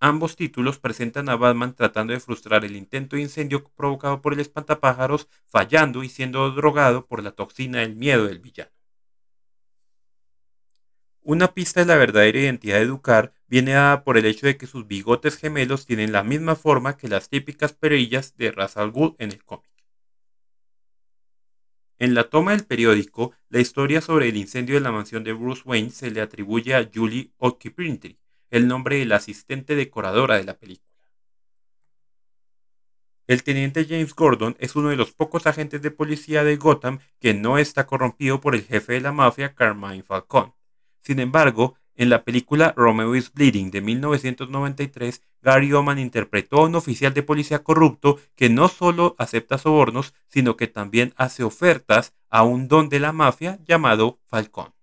Ambos 0.00 0.36
títulos 0.36 0.78
presentan 0.78 1.28
a 1.28 1.36
Batman 1.36 1.74
tratando 1.74 2.12
de 2.12 2.20
frustrar 2.20 2.64
el 2.64 2.76
intento 2.76 3.16
de 3.16 3.22
incendio 3.22 3.64
provocado 3.64 4.22
por 4.22 4.32
el 4.32 4.40
espantapájaros, 4.40 5.28
fallando 5.46 6.04
y 6.04 6.08
siendo 6.08 6.50
drogado 6.52 7.06
por 7.06 7.22
la 7.22 7.32
toxina 7.32 7.80
del 7.80 7.96
miedo 7.96 8.26
del 8.26 8.38
villano. 8.38 8.70
Una 11.22 11.52
pista 11.52 11.80
de 11.80 11.86
la 11.86 11.96
verdadera 11.96 12.38
identidad 12.38 12.78
de 12.78 12.86
Ducar 12.86 13.34
viene 13.48 13.72
dada 13.72 14.04
por 14.04 14.16
el 14.16 14.24
hecho 14.24 14.46
de 14.46 14.56
que 14.56 14.66
sus 14.66 14.86
bigotes 14.86 15.36
gemelos 15.36 15.84
tienen 15.84 16.12
la 16.12 16.22
misma 16.22 16.54
forma 16.54 16.96
que 16.96 17.08
las 17.08 17.28
típicas 17.28 17.72
perillas 17.72 18.36
de 18.36 18.52
Ra's 18.52 18.76
al 18.76 18.92
en 19.18 19.32
el 19.32 19.44
cómic. 19.44 19.68
En 21.98 22.14
la 22.14 22.30
toma 22.30 22.52
del 22.52 22.64
periódico, 22.64 23.32
la 23.48 23.58
historia 23.58 24.00
sobre 24.00 24.28
el 24.28 24.36
incendio 24.36 24.76
de 24.76 24.80
la 24.80 24.92
mansión 24.92 25.24
de 25.24 25.32
Bruce 25.32 25.62
Wayne 25.64 25.90
se 25.90 26.12
le 26.12 26.20
atribuye 26.20 26.74
a 26.74 26.88
Julie 26.94 27.32
O'Keefe, 27.38 28.16
el 28.50 28.68
nombre 28.68 28.98
de 28.98 29.06
la 29.06 29.16
asistente 29.16 29.74
decoradora 29.74 30.36
de 30.36 30.44
la 30.44 30.58
película. 30.58 30.88
El 33.28 33.42
teniente 33.42 33.84
James 33.84 34.14
Gordon 34.14 34.56
es 34.58 34.74
uno 34.74 34.88
de 34.88 34.96
los 34.96 35.12
pocos 35.12 35.46
agentes 35.46 35.82
de 35.82 35.90
policía 35.90 36.44
de 36.44 36.56
Gotham 36.56 36.98
que 37.20 37.34
no 37.34 37.58
está 37.58 37.86
corrompido 37.86 38.40
por 38.40 38.54
el 38.54 38.64
jefe 38.64 38.94
de 38.94 39.02
la 39.02 39.12
mafia, 39.12 39.54
Carmine 39.54 40.02
Falcone. 40.02 40.54
Sin 41.02 41.20
embargo, 41.20 41.76
en 41.94 42.08
la 42.08 42.24
película 42.24 42.72
Romeo 42.74 43.14
is 43.16 43.32
Bleeding 43.34 43.70
de 43.70 43.82
1993, 43.82 45.20
Gary 45.42 45.72
Oman 45.74 45.98
interpretó 45.98 46.60
a 46.60 46.64
un 46.66 46.74
oficial 46.76 47.12
de 47.12 47.22
policía 47.22 47.62
corrupto 47.62 48.18
que 48.34 48.48
no 48.48 48.68
solo 48.68 49.14
acepta 49.18 49.58
sobornos, 49.58 50.14
sino 50.28 50.56
que 50.56 50.68
también 50.68 51.12
hace 51.16 51.42
ofertas 51.42 52.14
a 52.30 52.44
un 52.44 52.66
don 52.66 52.88
de 52.88 53.00
la 53.00 53.12
mafia 53.12 53.58
llamado 53.66 54.20
Falcón. 54.26 54.77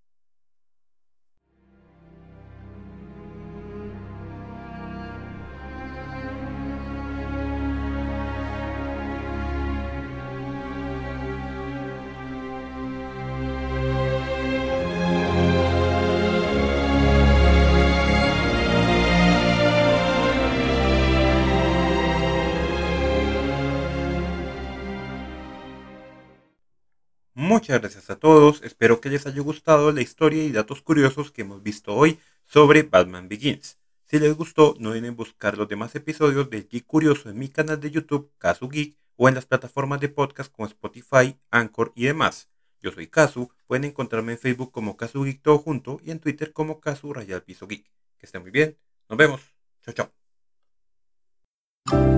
Muchas 27.65 27.81
gracias 27.81 28.09
a 28.11 28.19
todos, 28.19 28.61
espero 28.61 29.01
que 29.01 29.09
les 29.09 29.25
haya 29.25 29.41
gustado 29.41 29.91
la 29.91 30.03
historia 30.03 30.43
y 30.43 30.51
datos 30.51 30.83
curiosos 30.83 31.31
que 31.31 31.41
hemos 31.41 31.63
visto 31.63 31.95
hoy 31.95 32.19
sobre 32.45 32.83
Batman 32.83 33.27
Begins. 33.27 33.79
Si 34.05 34.19
les 34.19 34.35
gustó, 34.35 34.75
no 34.77 34.91
olviden 34.91 35.15
buscar 35.15 35.57
los 35.57 35.67
demás 35.67 35.95
episodios 35.95 36.47
del 36.51 36.67
Geek 36.67 36.85
Curioso 36.85 37.27
en 37.27 37.39
mi 37.39 37.49
canal 37.49 37.79
de 37.79 37.89
YouTube, 37.89 38.31
Kazu 38.37 38.69
Geek, 38.69 38.99
o 39.15 39.29
en 39.29 39.33
las 39.33 39.47
plataformas 39.47 39.99
de 39.99 40.09
podcast 40.09 40.51
como 40.51 40.67
Spotify, 40.67 41.39
Anchor 41.49 41.91
y 41.95 42.05
demás. 42.05 42.51
Yo 42.81 42.91
soy 42.91 43.07
Kazu, 43.07 43.49
pueden 43.65 43.85
encontrarme 43.85 44.33
en 44.33 44.37
Facebook 44.37 44.71
como 44.71 44.95
Kazu 44.95 45.23
Geek 45.23 45.41
todo 45.41 45.57
junto 45.57 45.99
y 46.03 46.11
en 46.11 46.19
Twitter 46.19 46.53
como 46.53 46.79
Kazu 46.79 47.13
Rayal 47.13 47.41
Piso 47.41 47.65
Geek. 47.65 47.91
Que 48.19 48.27
estén 48.27 48.43
muy 48.43 48.51
bien, 48.51 48.77
nos 49.09 49.17
vemos, 49.17 49.41
chao 49.83 50.11
chao. 51.89 52.14